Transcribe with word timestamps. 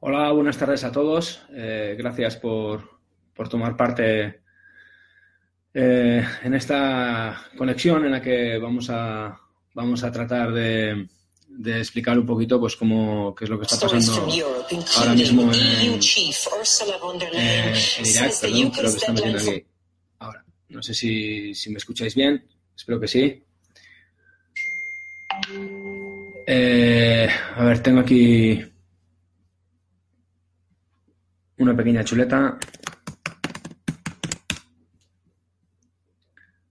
Hola, 0.00 0.30
buenas 0.32 0.58
tardes 0.58 0.84
a 0.84 0.92
todos. 0.92 1.40
Eh, 1.54 1.96
gracias 1.98 2.36
por, 2.36 3.00
por, 3.34 3.48
tomar 3.48 3.76
parte 3.76 4.40
eh, 5.72 6.24
en 6.42 6.54
esta 6.54 7.48
conexión 7.56 8.04
en 8.04 8.12
la 8.12 8.20
que 8.20 8.58
vamos 8.58 8.90
a 8.90 9.40
vamos 9.72 10.04
a 10.04 10.12
tratar 10.12 10.52
de, 10.52 11.08
de 11.48 11.78
explicar 11.78 12.18
un 12.18 12.26
poquito 12.26 12.60
pues 12.60 12.76
cómo 12.76 13.34
qué 13.34 13.44
es 13.44 13.50
lo 13.50 13.58
que 13.58 13.64
está 13.64 13.80
pasando 13.80 14.28
ahora 14.96 15.14
mismo 15.14 15.50
en, 15.52 15.60
en 15.60 15.94
Irak, 18.04 18.40
perdón, 18.40 18.70
creo 18.70 18.90
que 18.90 18.96
está 18.98 19.12
metiendo 19.12 19.38
aquí. 19.38 19.64
Ahora, 20.18 20.44
no 20.68 20.82
sé 20.82 20.92
si, 20.92 21.54
si 21.54 21.70
me 21.70 21.78
escucháis 21.78 22.14
bien, 22.14 22.46
espero 22.76 23.00
que 23.00 23.08
sí. 23.08 23.42
Eh, 26.46 27.28
a 27.56 27.64
ver, 27.64 27.82
tengo 27.82 28.00
aquí 28.00 28.62
una 31.58 31.76
pequeña 31.76 32.04
chuleta. 32.04 32.58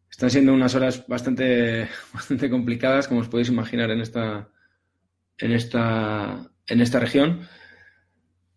Están 0.10 0.30
siendo 0.30 0.54
unas 0.54 0.74
horas 0.76 1.06
bastante, 1.08 1.90
bastante 2.14 2.50
complicadas, 2.50 3.08
como 3.08 3.22
os 3.22 3.28
podéis 3.28 3.50
imaginar 3.50 3.92
en 3.92 4.02
esta, 4.02 4.50
en 5.38 5.52
esta, 5.52 6.50
en 6.68 6.82
esta 6.82 7.00
región. 7.00 7.48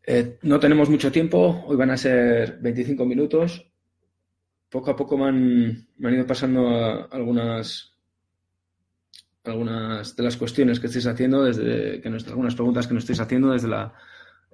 Eh, 0.07 0.39
no 0.43 0.61
tenemos 0.61 0.89
mucho 0.89 1.13
tiempo, 1.13 1.65
hoy 1.67 1.77
van 1.77 1.91
a 1.91 1.97
ser 1.97 2.59
25 2.61 3.05
minutos. 3.05 3.71
Poco 4.71 4.91
a 4.91 4.97
poco 4.97 5.17
me 5.19 5.29
han, 5.29 5.89
me 5.97 6.09
han 6.09 6.15
ido 6.15 6.27
pasando 6.27 7.09
algunas, 7.11 7.95
algunas 9.45 10.15
de 10.15 10.23
las 10.23 10.37
cuestiones 10.37 10.79
que 10.79 10.87
estáis 10.87 11.07
haciendo, 11.07 11.45
desde 11.45 12.01
que 12.01 12.11
nos, 12.11 12.27
algunas 12.29 12.55
preguntas 12.55 12.87
que 12.87 12.95
nos 12.95 13.03
estáis 13.03 13.21
haciendo 13.21 13.51
desde 13.51 13.69
la 13.69 13.95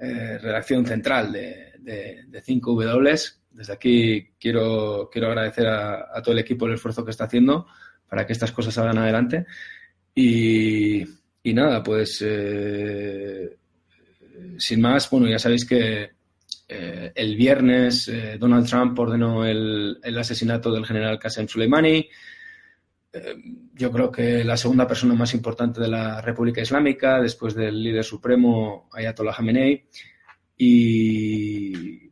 eh, 0.05 0.39
redacción 0.39 0.87
central 0.87 1.33
de, 1.33 1.73
de, 1.79 2.25
de 2.27 2.43
5W 2.43 3.35
desde 3.55 3.73
aquí 3.73 4.31
quiero, 4.39 5.09
quiero 5.11 5.29
agradecer 5.29 5.67
a, 5.69 6.21
todo 6.23 6.33
el 6.33 6.41
equipo 6.41 6.67
el 6.67 6.75
esfuerzo 6.75 7.05
que 7.05 7.13
está 7.13 7.25
haciendo 7.25 7.67
para 8.09 8.27
que 8.27 8.33
estas 8.33 8.53
cosas 8.53 8.75
salgan 8.75 8.99
adelante. 8.99 9.47
Y, 10.15 11.05
nada, 11.45 11.83
pues 11.83 12.19
eh, 12.27 13.57
sin 14.59 14.81
más, 14.81 15.09
bueno, 15.09 15.29
ya 15.29 15.39
sabéis 15.39 15.65
que 15.65 16.11
eh, 16.69 17.13
el 17.15 17.37
viernes 17.37 18.11
Donald 18.39 18.67
Trump 18.69 18.99
ordenó 18.99 19.45
el, 19.45 19.99
el, 20.03 20.19
asesinato 20.19 20.73
del 20.73 20.87
general 20.87 21.19
Qasem 21.19 21.47
Soleimani. 21.47 22.09
Eh, 23.15 23.37
yo 23.75 23.93
creo 23.93 24.11
que 24.11 24.43
la 24.43 24.57
segunda 24.57 24.87
persona 24.89 25.15
más 25.15 25.33
importante 25.35 25.81
de 25.81 25.89
la 25.89 26.21
República 26.21 26.61
Islámica, 26.61 27.21
después 27.21 27.55
del 27.55 27.81
líder 27.83 28.05
supremo 28.05 28.89
Ayatollah 28.93 29.33
Khamenei. 29.33 29.87
Y 30.57 32.11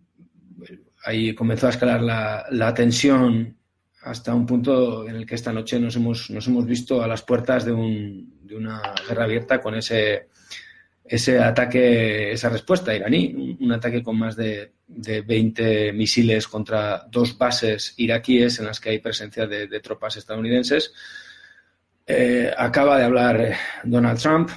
ahí 1.04 1.34
comenzó 1.34 1.66
a 1.66 1.70
escalar 1.70 2.02
la, 2.02 2.46
la, 2.50 2.72
tensión 2.72 3.56
hasta 4.02 4.34
un 4.34 4.46
punto 4.46 5.08
en 5.08 5.16
el 5.16 5.26
que 5.26 5.34
esta 5.34 5.52
noche 5.52 5.78
nos 5.78 5.96
hemos, 5.96 6.30
nos 6.30 6.46
hemos 6.46 6.66
visto 6.66 7.02
a 7.02 7.08
las 7.08 7.22
puertas 7.22 7.64
de, 7.64 7.72
un, 7.72 8.38
de 8.42 8.56
una 8.56 8.80
guerra 9.08 9.24
abierta 9.24 9.60
con 9.60 9.74
ese, 9.74 10.28
ese 11.04 11.38
ataque, 11.38 12.32
esa 12.32 12.48
respuesta 12.48 12.94
iraní, 12.94 13.56
un, 13.60 13.72
ataque 13.72 14.02
con 14.02 14.18
más 14.18 14.36
de, 14.36 14.72
de, 14.86 15.22
20 15.22 15.92
misiles 15.92 16.46
contra 16.46 17.06
dos 17.10 17.36
bases 17.36 17.94
iraquíes 17.96 18.58
en 18.58 18.66
las 18.66 18.80
que 18.80 18.90
hay 18.90 18.98
presencia 18.98 19.46
de, 19.46 19.80
tropas 19.80 20.16
estadounidenses. 20.16 20.92
Eh, 22.06 22.52
acaba 22.56 22.98
de 22.98 23.04
hablar 23.04 23.54
Donald 23.84 24.20
Trump. 24.20 24.50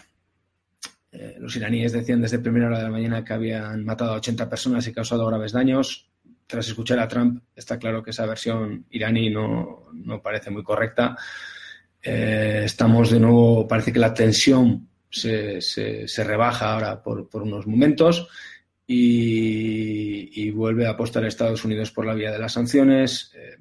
Eh, 1.12 1.38
los 1.40 1.56
iraníes 1.56 1.94
decían 1.94 2.22
desde 2.22 2.40
primera 2.40 2.68
hora 2.68 2.78
de 2.78 2.84
la 2.84 2.90
mañana 2.90 3.24
que 3.24 3.34
habían 3.34 3.84
matado 3.84 4.14
a 4.14 4.18
80 4.18 4.50
personas 4.50 4.88
y 4.88 4.94
causado 4.94 5.26
graves 5.28 5.52
daños 5.52 6.10
tras 6.48 6.68
escuchar 6.68 7.00
a 7.00 7.08
Trump, 7.08 7.44
está 7.56 7.80
claro 7.80 8.04
que 8.04 8.12
esa 8.12 8.26
versión 8.26 8.86
iraní 8.92 9.30
no, 9.30 9.86
no 9.94 10.22
parece 10.22 10.52
muy 10.52 10.64
correcta. 10.64 11.18
Eh, 12.02 12.64
estamos 12.66 13.10
de 13.10 13.20
nuevo, 13.20 13.68
parece 13.68 13.92
que 13.92 14.00
la 14.00 14.14
tensión 14.14 14.88
se, 15.16 16.24
rebaja 16.24 16.74
ahora 16.74 17.02
por, 17.02 17.28
unos 17.34 17.68
momentos 17.68 18.28
y, 18.88 20.52
vuelve 20.52 20.88
a 20.88 20.92
apostar 20.92 21.24
a 21.24 21.28
Estados 21.28 21.66
Unidos 21.66 21.92
por 21.92 22.06
la 22.06 22.14
vía 22.14 22.32
de 22.32 22.40
las 22.40 22.54
sanciones. 22.54 23.32
Eh, 23.36 23.58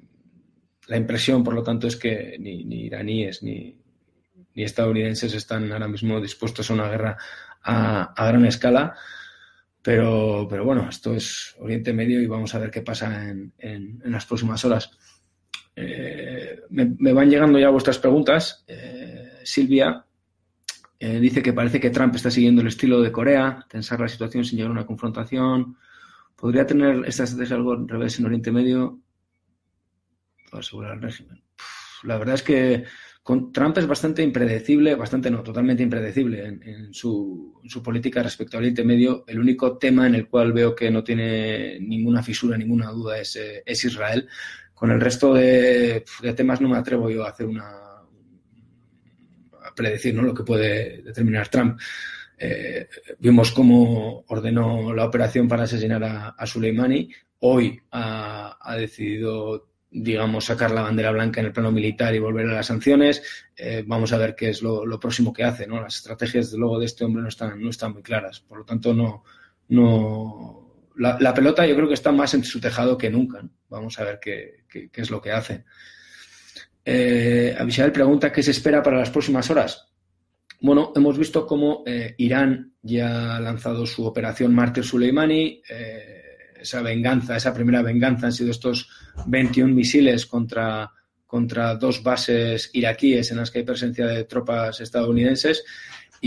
la 0.87 0.97
impresión, 0.97 1.43
por 1.43 1.53
lo 1.53 1.63
tanto, 1.63 1.87
es 1.87 1.95
que 1.95 2.37
ni, 2.39 2.85
iraníes 2.85 3.43
ni, 3.43 3.75
ni, 4.53 4.63
estadounidenses 4.63 5.33
están 5.33 5.71
ahora 5.71 5.87
mismo 5.87 6.21
dispuestos 6.21 6.69
a 6.69 6.73
una 6.73 6.89
guerra 6.89 7.17
a, 7.63 8.13
gran 8.27 8.45
escala. 8.45 8.95
Pero, 9.81 10.47
pero 10.49 10.65
bueno, 10.65 10.87
esto 10.89 11.13
es 11.13 11.55
Oriente 11.59 11.93
Medio 11.93 12.19
y 12.19 12.27
vamos 12.27 12.55
a 12.55 12.59
ver 12.59 12.71
qué 12.71 12.81
pasa 12.81 13.29
en 13.29 14.01
las 14.05 14.25
próximas 14.25 14.63
horas. 14.65 14.91
Eh, 15.75 16.61
me, 16.69 16.95
me, 16.97 17.11
van 17.11 17.29
llegando 17.29 17.59
ya 17.59 17.69
vuestras 17.69 17.99
preguntas. 17.99 18.63
Eh, 18.67 19.41
Silvia 19.43 20.04
eh, 20.99 21.19
dice 21.19 21.41
que 21.41 21.53
parece 21.53 21.79
que 21.79 21.89
Trump 21.89 22.15
está 22.15 22.31
siguiendo 22.31 22.61
el 22.61 22.67
estilo 22.67 23.01
de 23.01 23.11
Corea, 23.11 23.65
tensar 23.69 23.99
la 23.99 24.07
situación 24.07 24.45
sin 24.45 24.57
llegar 24.57 24.69
a 24.69 24.73
una 24.73 24.85
confrontación. 24.85 25.77
¿Podría 26.35 26.65
tener 26.65 27.03
esta 27.05 27.23
estrategia 27.23 27.55
algo 27.55 27.73
al 27.73 27.87
revés 27.87 28.19
en 28.19 28.25
Oriente 28.25 28.51
Medio 28.51 28.99
para 30.49 30.61
asegurar 30.61 30.93
el 30.95 31.01
régimen? 31.01 31.41
la 32.03 32.17
verdad 32.17 32.35
es 32.35 32.43
que 32.43 32.83
con 33.23 33.51
Trump 33.51 33.75
es 33.79 33.87
bastante 33.87 34.21
impredecible, 34.21 34.93
bastante 34.93 35.31
no, 35.31 35.41
totalmente 35.41 35.81
impredecible 35.81 36.45
en, 36.45 36.61
en, 36.61 36.93
su, 36.93 37.59
en, 37.63 37.69
su, 37.69 37.81
política 37.81 38.21
respecto 38.21 38.55
al 38.55 38.61
Oriente 38.61 38.83
Medio. 38.83 39.23
El 39.25 39.39
único 39.39 39.79
tema 39.79 40.05
en 40.05 40.13
el 40.13 40.27
cual 40.27 40.53
veo 40.53 40.75
que 40.75 40.91
no 40.91 41.03
tiene 41.03 41.79
ninguna 41.79 42.21
fisura, 42.21 42.55
ninguna 42.55 42.91
duda 42.91 43.17
es, 43.17 43.35
eh, 43.35 43.63
es 43.65 43.83
Israel. 43.83 44.27
Con 44.75 44.91
el 44.91 45.01
resto 45.01 45.33
de, 45.33 46.05
de, 46.21 46.33
temas 46.35 46.61
no 46.61 46.69
me 46.69 46.77
atrevo 46.77 47.09
yo 47.09 47.25
a 47.25 47.29
hacer 47.29 47.47
una 47.47 47.94
predecir 49.75 50.15
¿no? 50.15 50.21
lo 50.21 50.33
que 50.33 50.43
puede 50.43 51.01
determinar 51.01 51.47
Trump. 51.49 51.79
Eh, 52.37 52.87
vimos 53.19 53.51
cómo 53.51 54.25
ordenó 54.27 54.93
la 54.93 55.05
operación 55.05 55.47
para 55.47 55.63
asesinar 55.63 56.03
a, 56.03 56.29
a 56.29 56.45
Soleimani. 56.45 57.09
Hoy 57.39 57.79
ha, 57.91 58.57
ha 58.59 58.75
decidido 58.75 59.67
digamos, 59.97 60.45
sacar 60.45 60.71
la 60.71 60.81
bandera 60.81 61.11
blanca 61.11 61.39
en 61.39 61.47
el 61.47 61.53
plano 61.53 61.71
militar 61.71 62.13
y 62.13 62.19
volver 62.19 62.47
a 62.47 62.53
las 62.53 62.65
sanciones. 62.65 63.23
Eh, 63.55 63.83
vamos 63.87 64.11
a 64.11 64.17
ver 64.17 64.35
qué 64.35 64.49
es 64.49 64.61
lo, 64.61 64.99
próximo 64.99 65.31
que 65.31 65.45
hace. 65.45 65.65
¿no? 65.67 65.81
Las 65.81 65.95
estrategias, 65.95 66.51
de 66.51 66.57
luego, 66.57 66.79
de 66.79 66.85
este 66.85 67.05
hombre 67.05 67.23
no 67.23 67.29
están, 67.29 67.61
no 67.61 67.69
están 67.69 67.93
muy 67.93 68.03
claras. 68.03 68.41
Por 68.41 68.57
lo 68.57 68.65
tanto, 68.65 68.93
no. 68.93 69.23
no 69.69 70.91
la, 70.97 71.33
pelota 71.33 71.65
yo 71.65 71.75
creo 71.75 71.87
que 71.87 71.93
está 71.93 72.11
más 72.11 72.33
en 72.33 72.43
su 72.43 72.59
tejado 72.59 72.97
que 72.97 73.09
nunca. 73.09 73.41
Vamos 73.69 73.97
a 73.97 74.03
ver 74.03 74.19
qué, 74.21 74.65
qué, 74.67 74.89
qué, 74.89 75.01
es 75.01 75.09
lo 75.09 75.21
que 75.21 75.31
hace. 75.31 75.63
Eh, 76.85 77.57
pregunta 77.91 78.31
qué 78.31 78.43
se 78.43 78.51
espera 78.51 78.83
para 78.83 78.99
las 78.99 79.09
próximas 79.09 79.49
horas. 79.49 79.87
Bueno, 80.61 80.93
hemos 80.95 81.17
visto 81.17 81.45
cómo 81.45 81.83
eh, 81.85 82.13
Irán 82.17 82.73
ya 82.81 83.35
ha 83.35 83.39
lanzado 83.39 83.85
su 83.85 84.05
operación 84.05 84.53
Mártir 84.53 84.83
Soleimani. 84.83 85.61
Eh, 85.67 86.21
esa 86.61 86.81
venganza, 86.81 87.35
esa 87.35 87.53
primera 87.53 87.81
venganza 87.81 88.27
han 88.27 88.33
sido 88.33 88.51
estos 88.51 88.89
21 89.27 89.73
misiles 89.73 90.25
contra, 90.25 90.91
contra 91.25 91.75
dos 91.75 92.01
bases 92.01 92.69
iraquíes 92.73 93.29
en 93.31 93.37
las 93.37 93.51
que 93.51 93.59
hay 93.59 93.65
presencia 93.65 94.05
de 94.07 94.23
tropas 94.23 94.79
estadounidenses. 94.79 95.63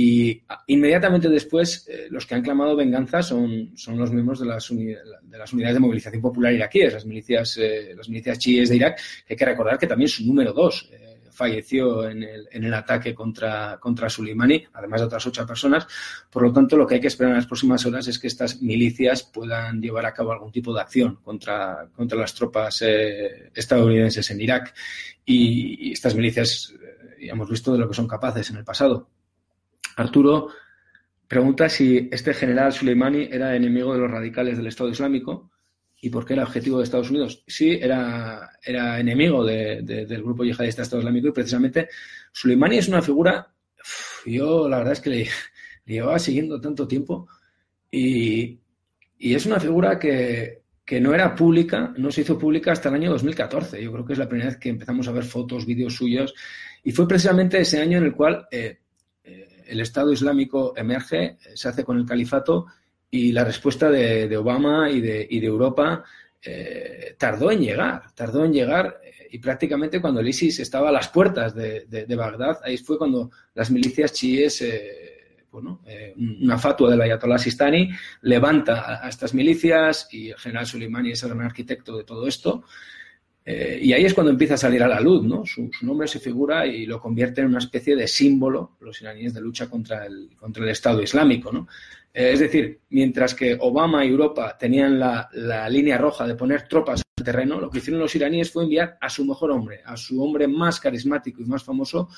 Y 0.00 0.40
inmediatamente 0.68 1.28
después, 1.28 1.84
eh, 1.88 2.06
los 2.08 2.24
que 2.24 2.36
han 2.36 2.42
clamado 2.42 2.76
venganza 2.76 3.20
son, 3.20 3.76
son 3.76 3.98
los 3.98 4.12
miembros 4.12 4.38
de 4.38 4.46
las, 4.46 4.68
de 4.68 5.38
las, 5.38 5.52
unidades 5.52 5.74
de 5.74 5.80
movilización 5.80 6.22
popular 6.22 6.52
iraquíes, 6.52 6.92
las 6.92 7.04
milicias, 7.04 7.56
eh, 7.56 7.94
las 7.96 8.08
milicias 8.08 8.38
chiíes 8.38 8.68
de 8.68 8.76
Irak, 8.76 9.00
hay 9.28 9.34
que 9.34 9.44
recordar 9.44 9.76
que 9.76 9.88
también 9.88 10.08
su 10.08 10.24
número 10.24 10.52
dos 10.52 10.88
eh, 10.92 11.18
falleció 11.32 12.08
en 12.08 12.22
el, 12.22 12.48
en 12.48 12.62
el 12.62 12.74
ataque 12.74 13.12
contra, 13.12 13.76
contra 13.80 14.08
Soleimani, 14.08 14.66
además 14.74 15.00
de 15.00 15.06
otras 15.08 15.26
ocho 15.26 15.44
personas. 15.44 15.84
Por 16.30 16.44
lo 16.44 16.52
tanto, 16.52 16.76
lo 16.76 16.86
que 16.86 16.94
hay 16.94 17.00
que 17.00 17.08
esperar 17.08 17.32
en 17.32 17.38
las 17.38 17.46
próximas 17.46 17.84
horas 17.84 18.06
es 18.06 18.20
que 18.20 18.28
estas 18.28 18.62
milicias 18.62 19.24
puedan 19.24 19.82
llevar 19.82 20.06
a 20.06 20.14
cabo 20.14 20.30
algún 20.30 20.52
tipo 20.52 20.72
de 20.72 20.80
acción 20.80 21.16
contra, 21.24 21.88
contra 21.92 22.16
las 22.16 22.32
tropas 22.36 22.82
eh, 22.82 23.50
estadounidenses 23.52 24.30
en 24.30 24.40
Irak. 24.40 24.72
Y, 25.24 25.88
y 25.88 25.92
estas 25.92 26.14
milicias, 26.14 26.72
ya 27.20 27.32
hemos 27.32 27.50
visto 27.50 27.72
de 27.72 27.80
lo 27.80 27.88
que 27.88 27.96
son 27.96 28.06
capaces 28.06 28.48
en 28.50 28.58
el 28.58 28.64
pasado. 28.64 29.08
Arturo 29.98 30.48
pregunta 31.26 31.68
si 31.68 32.08
este 32.10 32.32
general 32.32 32.72
Soleimani 32.72 33.28
era 33.30 33.54
enemigo 33.54 33.92
de 33.92 34.00
los 34.00 34.10
radicales 34.10 34.56
del 34.56 34.68
Estado 34.68 34.90
Islámico 34.90 35.50
y 36.00 36.10
por 36.10 36.24
qué 36.24 36.34
era 36.34 36.44
objetivo 36.44 36.78
de 36.78 36.84
Estados 36.84 37.10
Unidos. 37.10 37.42
Sí, 37.46 37.78
era, 37.80 38.52
era 38.62 39.00
enemigo 39.00 39.44
del 39.44 40.22
grupo 40.22 40.44
yihadista 40.44 40.82
Estado 40.82 41.02
Islámico 41.02 41.28
y 41.28 41.32
precisamente 41.32 41.88
Soleimani 42.32 42.78
es 42.78 42.88
una 42.88 43.02
figura, 43.02 43.52
yo 44.24 44.68
la 44.68 44.78
verdad 44.78 44.92
es 44.92 45.00
que 45.00 45.10
le, 45.10 45.28
llevaba 45.84 46.18
siguiendo 46.18 46.60
tanto 46.60 46.86
tiempo 46.86 47.28
y, 47.90 48.60
es 49.18 49.46
una 49.46 49.58
figura 49.58 49.98
que, 49.98 50.62
no 51.00 51.12
era 51.12 51.34
pública, 51.34 51.92
no 51.96 52.10
se 52.10 52.20
hizo 52.20 52.38
pública 52.38 52.72
hasta 52.72 52.88
el 52.88 52.94
año 52.94 53.10
2014. 53.10 53.82
Yo 53.82 53.92
creo 53.92 54.06
que 54.06 54.12
es 54.12 54.18
la 54.18 54.28
primera 54.28 54.50
vez 54.50 54.58
que 54.58 54.68
empezamos 54.68 55.08
a 55.08 55.12
ver 55.12 55.24
fotos, 55.24 55.66
vídeos 55.66 55.94
suyos 55.94 56.34
y 56.84 56.92
fue 56.92 57.08
precisamente 57.08 57.60
ese 57.60 57.80
año 57.80 57.98
en 57.98 58.04
el 58.04 58.14
cual 58.14 58.46
eh, 58.50 58.78
el 59.68 59.80
Estado 59.80 60.12
Islámico 60.12 60.72
emerge, 60.76 61.36
se 61.54 61.68
hace 61.68 61.84
con 61.84 61.98
el 61.98 62.06
califato 62.06 62.66
y 63.10 63.32
la 63.32 63.44
respuesta 63.44 63.90
de, 63.90 64.36
Obama 64.36 64.90
y 64.90 65.00
de, 65.00 65.28
Europa 65.30 66.04
eh, 66.42 67.14
tardó 67.18 67.50
en 67.50 67.60
llegar, 67.60 68.02
tardó 68.14 68.44
en 68.44 68.52
llegar 68.52 69.00
eh, 69.02 69.28
y 69.30 69.38
prácticamente 69.38 70.00
cuando 70.00 70.20
el 70.20 70.28
ISIS 70.28 70.60
estaba 70.60 70.90
a 70.90 70.92
las 70.92 71.08
puertas 71.08 71.54
de, 71.54 72.06
Bagdad, 72.16 72.60
ahí 72.64 72.76
fue 72.78 72.98
cuando 72.98 73.30
las 73.54 73.70
milicias 73.70 74.12
chiíes, 74.12 74.62
eh, 74.62 75.44
bueno, 75.50 75.82
una 76.40 76.58
fatua 76.58 76.90
del 76.90 77.00
Ayatollah 77.00 77.38
Sistani 77.38 77.90
levanta 78.22 79.04
a, 79.04 79.08
estas 79.08 79.32
milicias 79.34 80.08
y 80.12 80.30
el 80.30 80.36
general 80.36 80.66
Soleimani 80.66 81.12
es 81.12 81.22
el 81.22 81.30
gran 81.30 81.46
arquitecto 81.46 81.96
de 81.96 82.04
todo 82.04 82.26
esto. 82.26 82.64
Y 83.80 83.92
ahí 83.92 84.04
es 84.04 84.12
cuando 84.12 84.30
empieza 84.30 84.54
a 84.54 84.58
salir 84.58 84.82
a 84.82 84.88
la 84.88 85.00
luz, 85.00 85.24
¿no? 85.24 85.46
Su, 85.46 85.70
nombre 85.82 86.06
se 86.06 86.18
figura 86.18 86.66
y 86.66 86.84
lo 86.84 87.00
convierte 87.00 87.40
en 87.40 87.46
una 87.46 87.58
especie 87.58 87.96
de 87.96 88.06
símbolo, 88.06 88.76
los 88.80 89.00
iraníes, 89.00 89.32
de 89.32 89.40
lucha 89.40 89.70
contra 89.70 90.04
el, 90.04 90.36
contra 90.36 90.64
el 90.64 90.70
Estado 90.70 91.02
Islámico, 91.02 91.50
¿no? 91.50 91.66
Eh, 92.12 92.32
es 92.32 92.40
decir, 92.40 92.80
mientras 92.90 93.34
que 93.34 93.56
Obama 93.60 94.04
y 94.04 94.08
Europa 94.08 94.56
tenían 94.58 94.98
la, 94.98 95.28
línea 95.70 95.98
roja 95.98 96.26
de 96.26 96.34
poner 96.34 96.66
tropas 96.66 97.00
en 97.00 97.04
el 97.16 97.24
terreno, 97.24 97.60
lo 97.60 97.70
que 97.70 97.78
hicieron 97.78 98.00
los 98.00 98.14
iraníes 98.14 98.50
fue 98.50 98.64
enviar 98.64 98.98
a 99.00 99.08
su 99.08 99.24
mejor 99.24 99.52
hombre, 99.52 99.82
a 99.84 99.96
su 99.96 100.22
hombre 100.22 100.48
más 100.48 100.80
carismático 100.80 101.42
y 101.42 101.46
más 101.46 101.62
famoso, 101.62 102.08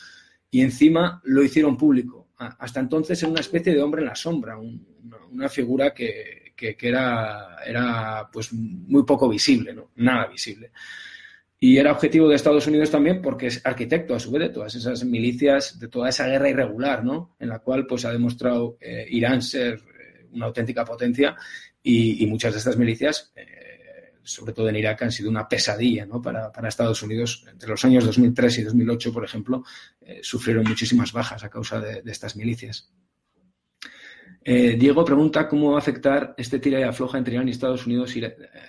y 0.50 0.62
encima 0.62 1.20
lo 1.24 1.42
hicieron 1.42 1.76
público. 1.76 2.28
Hasta 2.38 2.80
entonces 2.80 3.22
era 3.22 3.30
una 3.30 3.40
especie 3.40 3.74
de 3.74 3.82
hombre 3.82 4.00
en 4.00 4.08
la 4.08 4.14
sombra, 4.14 4.58
una, 4.58 5.48
figura 5.50 5.92
que, 5.92 6.54
era, 6.56 7.58
era, 7.64 8.28
pues 8.32 8.52
muy 8.54 9.04
poco 9.04 9.28
visible, 9.28 9.74
¿no? 9.74 9.90
nada 9.96 10.28
visible. 10.28 10.72
Y 11.62 11.76
era 11.76 11.92
objetivo 11.92 12.26
de 12.26 12.36
Estados 12.36 12.66
Unidos 12.66 12.90
también 12.90 13.20
porque 13.20 13.48
es 13.48 13.60
arquitecto, 13.66 14.14
a 14.14 14.18
su 14.18 14.30
vez, 14.30 14.40
de 14.40 14.48
todas 14.48 14.74
esas 14.74 15.04
milicias, 15.04 15.78
de 15.78 15.88
toda 15.88 16.08
esa 16.08 16.26
guerra 16.26 16.48
irregular, 16.48 17.04
¿no? 17.04 17.36
En 17.38 17.50
la 17.50 17.58
cual 17.58 17.86
pues, 17.86 18.06
ha 18.06 18.10
demostrado 18.10 18.78
eh, 18.80 19.06
Irán 19.10 19.42
ser 19.42 19.74
eh, 19.74 20.26
una 20.32 20.46
auténtica 20.46 20.86
potencia 20.86 21.36
y, 21.82 22.26
muchas 22.26 22.54
de 22.54 22.58
estas 22.60 22.78
milicias, 22.78 23.30
eh, 23.36 24.14
sobre 24.22 24.54
todo 24.54 24.70
en 24.70 24.76
Irak, 24.76 25.02
han 25.02 25.12
sido 25.12 25.28
una 25.28 25.46
pesadilla 25.46 26.06
¿no? 26.06 26.22
para, 26.22 26.50
Estados 26.66 27.02
Unidos. 27.02 27.44
Entre 27.50 27.68
los 27.68 27.84
años 27.84 28.06
2003 28.06 28.58
y 28.58 28.62
2008, 28.62 29.12
por 29.12 29.24
ejemplo, 29.24 29.62
sufrieron 30.22 30.64
muchísimas 30.66 31.12
bajas 31.12 31.44
a 31.44 31.50
causa 31.50 31.78
de 31.78 32.02
estas 32.06 32.36
milicias. 32.36 32.90
Eh, 34.42 34.76
Diego 34.78 35.04
pregunta 35.04 35.46
cómo 35.46 35.72
va 35.72 35.76
a 35.76 35.80
afectar 35.80 36.34
este 36.36 36.58
tira 36.58 36.80
y 36.80 36.82
afloja 36.82 37.18
entre 37.18 37.34
Irán 37.34 37.48
y 37.48 37.50
Estados 37.50 37.86
Unidos 37.86 38.16
y 38.16 38.22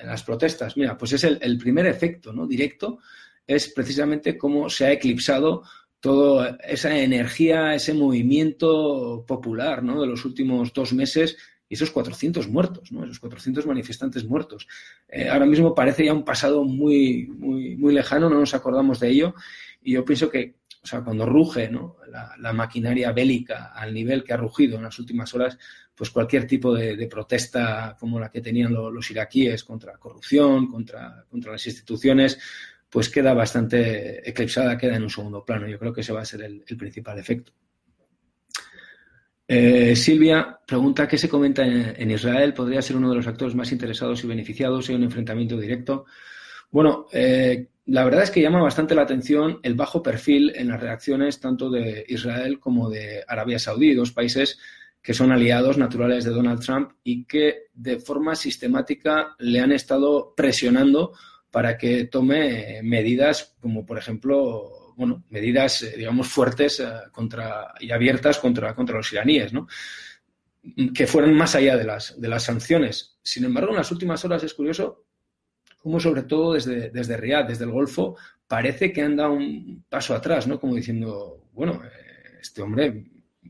las 0.04 0.24
protestas. 0.24 0.76
Mira, 0.76 0.98
pues 0.98 1.14
es 1.14 1.24
el, 1.24 1.58
primer 1.58 1.86
efecto 1.86 2.34
¿no? 2.34 2.46
directo, 2.46 3.00
es 3.48 3.70
precisamente 3.70 4.38
cómo 4.38 4.70
se 4.70 4.86
ha 4.86 4.92
eclipsado 4.92 5.64
toda 6.00 6.58
esa 6.64 6.98
energía, 6.98 7.76
ese 7.76 7.94
movimiento 7.94 9.24
popular 9.26 9.84
¿no? 9.84 10.02
de 10.02 10.08
los 10.08 10.26
últimos 10.26 10.74
dos 10.74 10.94
meses 10.94 11.38
y 11.70 11.76
esos 11.76 11.92
400 11.92 12.50
muertos, 12.50 12.92
¿no? 12.92 13.06
esos 13.06 13.20
400 13.20 13.66
manifestantes 13.66 14.26
muertos. 14.26 14.68
Eh, 15.08 15.30
ahora 15.30 15.46
mismo 15.46 15.74
parece 15.74 16.06
ya 16.06 16.14
un 16.14 16.26
pasado 16.26 16.66
muy, 16.66 17.28
muy, 17.28 17.78
muy 17.78 17.94
lejano, 17.94 18.30
no 18.30 18.40
nos 18.40 18.54
acordamos 18.54 19.00
de 19.00 19.10
ello 19.10 19.36
y 19.82 19.94
yo 19.94 20.04
pienso 20.04 20.30
que 20.30 20.56
o 20.84 20.88
sea, 20.88 21.02
cuando 21.02 21.26
ruge 21.26 21.70
la, 22.40 22.54
maquinaria 22.54 23.12
bélica 23.12 23.72
al 23.74 23.94
nivel 23.94 24.24
que 24.24 24.34
ha 24.34 24.38
rugido 24.38 24.78
en 24.78 24.84
las 24.84 24.98
últimas 24.98 25.34
horas, 25.36 25.58
pues 25.94 26.10
cualquier 26.10 26.48
tipo 26.48 26.74
de, 26.74 27.08
protesta 27.08 27.96
como 28.00 28.20
la 28.20 28.32
que 28.32 28.42
tenían 28.42 28.74
los, 28.74 29.12
iraquíes 29.12 29.64
contra 29.64 29.98
corrupción, 29.98 30.68
contra, 30.68 31.24
contra 31.30 31.52
las 31.52 31.68
instituciones, 31.68 32.40
pues 32.90 33.10
queda 33.10 33.34
bastante 33.34 34.28
eclipsada, 34.28 34.78
queda 34.78 34.96
en 34.96 35.04
un 35.04 35.10
segundo 35.10 35.46
plano. 35.46 35.68
Yo 35.68 35.78
creo 35.78 35.94
que 35.94 36.02
ese 36.02 36.14
va 36.14 36.22
a 36.22 36.26
ser 36.26 36.42
el, 36.42 36.64
principal 36.64 37.20
efecto. 37.20 37.54
Eh, 39.48 39.96
Silvia 39.96 40.60
pregunta 40.66 41.08
qué 41.08 41.18
se 41.18 41.30
comenta 41.30 41.64
en, 41.64 42.10
Israel. 42.12 42.54
¿Podría 42.54 42.82
ser 42.82 42.98
uno 42.98 43.10
de 43.10 43.16
los 43.16 43.28
actores 43.28 43.54
más 43.54 43.72
interesados 43.72 44.24
y 44.24 44.28
beneficiados 44.28 44.90
en 44.90 44.98
un 44.98 45.04
enfrentamiento 45.04 45.58
directo? 45.58 46.06
Bueno, 46.72 47.08
eh, 47.12 47.68
la 47.88 48.06
verdad 48.06 48.24
es 48.24 48.32
que 48.32 48.42
llama 48.42 48.62
bastante 48.62 48.96
la 48.96 49.02
atención 49.02 49.60
el 49.64 49.76
bajo 49.76 50.02
perfil 50.02 50.54
en 50.56 50.70
las 50.70 50.80
reacciones 50.80 51.40
tanto 51.40 51.70
de 51.70 52.06
Israel 52.08 52.60
como 52.60 52.90
de 52.90 53.24
Arabia 53.28 53.60
Saudí, 53.60 53.94
dos 53.94 54.14
países 54.14 54.58
que 55.02 55.14
son 55.14 55.32
aliados 55.32 55.78
naturales 55.78 56.24
de 56.24 56.32
Donald 56.32 56.64
Trump 56.64 56.92
y 57.04 57.26
que 57.26 57.64
de 57.74 58.00
forma 58.00 58.36
sistemática 58.36 59.36
le 59.40 59.60
han 59.60 59.72
estado 59.72 60.34
presionando 60.36 61.14
para 61.50 61.78
que 61.78 62.06
tome 62.06 62.82
medidas 62.84 63.56
como, 63.60 63.86
por 63.86 63.98
ejemplo, 63.98 64.94
bueno, 64.96 65.24
medidas, 65.30 65.82
eh, 65.82 65.96
digamos, 65.98 66.30
fuertes 66.30 66.80
eh, 66.80 66.86
contra, 67.12 67.74
y 67.80 67.92
abiertas 67.92 68.38
contra, 68.38 68.74
contra 68.74 68.96
los 68.96 69.12
iraníes, 69.12 69.52
¿no? 69.52 69.68
que 70.94 71.08
fueran 71.08 71.34
más 71.34 71.56
allá 71.56 71.76
de 71.76 71.84
las, 71.84 72.22
de 72.22 72.28
las 72.30 72.44
sanciones. 72.44 73.18
Sin 73.24 73.44
embargo, 73.44 73.72
en 73.72 73.78
las 73.78 73.92
últimas 73.92 74.24
horas 74.24 74.44
es 74.44 74.54
curioso 74.54 75.06
como 75.82 76.00
sobre 76.00 76.24
todo 76.24 76.54
desde, 76.54 76.90
desde 76.92 77.18
Riyadh, 77.18 77.48
desde 77.48 77.66
el 77.66 77.72
Golfo, 77.72 78.16
parece 78.48 78.92
que 78.92 79.02
han 79.02 79.16
dado 79.16 79.34
un 79.34 79.84
paso 79.90 80.14
atrás, 80.14 80.48
¿no? 80.48 80.60
Como 80.60 80.76
diciendo, 80.76 81.48
bueno, 81.54 81.82
eh, 81.84 82.38
este 82.42 82.62
hombre 82.62 83.06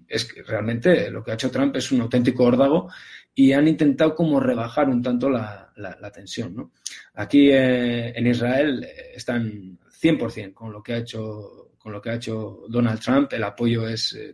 es 0.07 0.31
que 0.31 0.43
realmente 0.43 1.11
lo 1.11 1.23
que 1.23 1.31
ha 1.31 1.33
hecho 1.33 1.51
Trump 1.51 1.75
es 1.75 1.91
un 1.91 2.01
auténtico 2.01 2.43
órdago 2.45 2.89
y 3.33 3.51
han 3.51 3.67
intentado 3.67 4.15
como 4.15 4.39
rebajar 4.39 4.89
un 4.89 5.01
tanto 5.01 5.29
la, 5.29 5.71
tensión, 6.13 6.55
¿no? 6.55 6.71
Aquí 7.15 7.49
eh, 7.49 8.13
en 8.17 8.27
Israel 8.27 8.83
eh, 8.83 9.11
están 9.15 9.77
100% 10.01 10.53
con 10.53 10.71
lo 10.71 10.81
que 10.81 10.93
ha 10.93 10.97
hecho 10.97 11.70
con 11.81 11.91
lo 11.91 12.01
que 12.01 12.11
ha 12.11 12.15
hecho 12.15 12.63
Donald 12.69 12.99
Trump, 12.99 13.33
el 13.33 13.43
apoyo 13.43 13.87
es, 13.87 14.13
eh, 14.13 14.33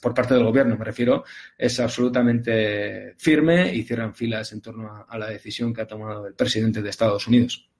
por 0.00 0.12
parte 0.12 0.34
del 0.34 0.44
gobierno 0.44 0.76
me 0.76 0.84
refiero, 0.84 1.24
es 1.56 1.78
absolutamente 1.78 3.14
firme 3.16 3.72
y 3.72 3.84
cierran 3.84 4.14
filas 4.14 4.52
en 4.52 4.60
torno 4.60 5.06
a, 5.08 5.18
la 5.18 5.28
decisión 5.28 5.72
que 5.72 5.82
ha 5.82 5.86
tomado 5.86 6.26
el 6.26 6.34
presidente 6.34 6.82
de 6.82 6.90
Estados 6.90 7.26
Unidos. 7.28 7.70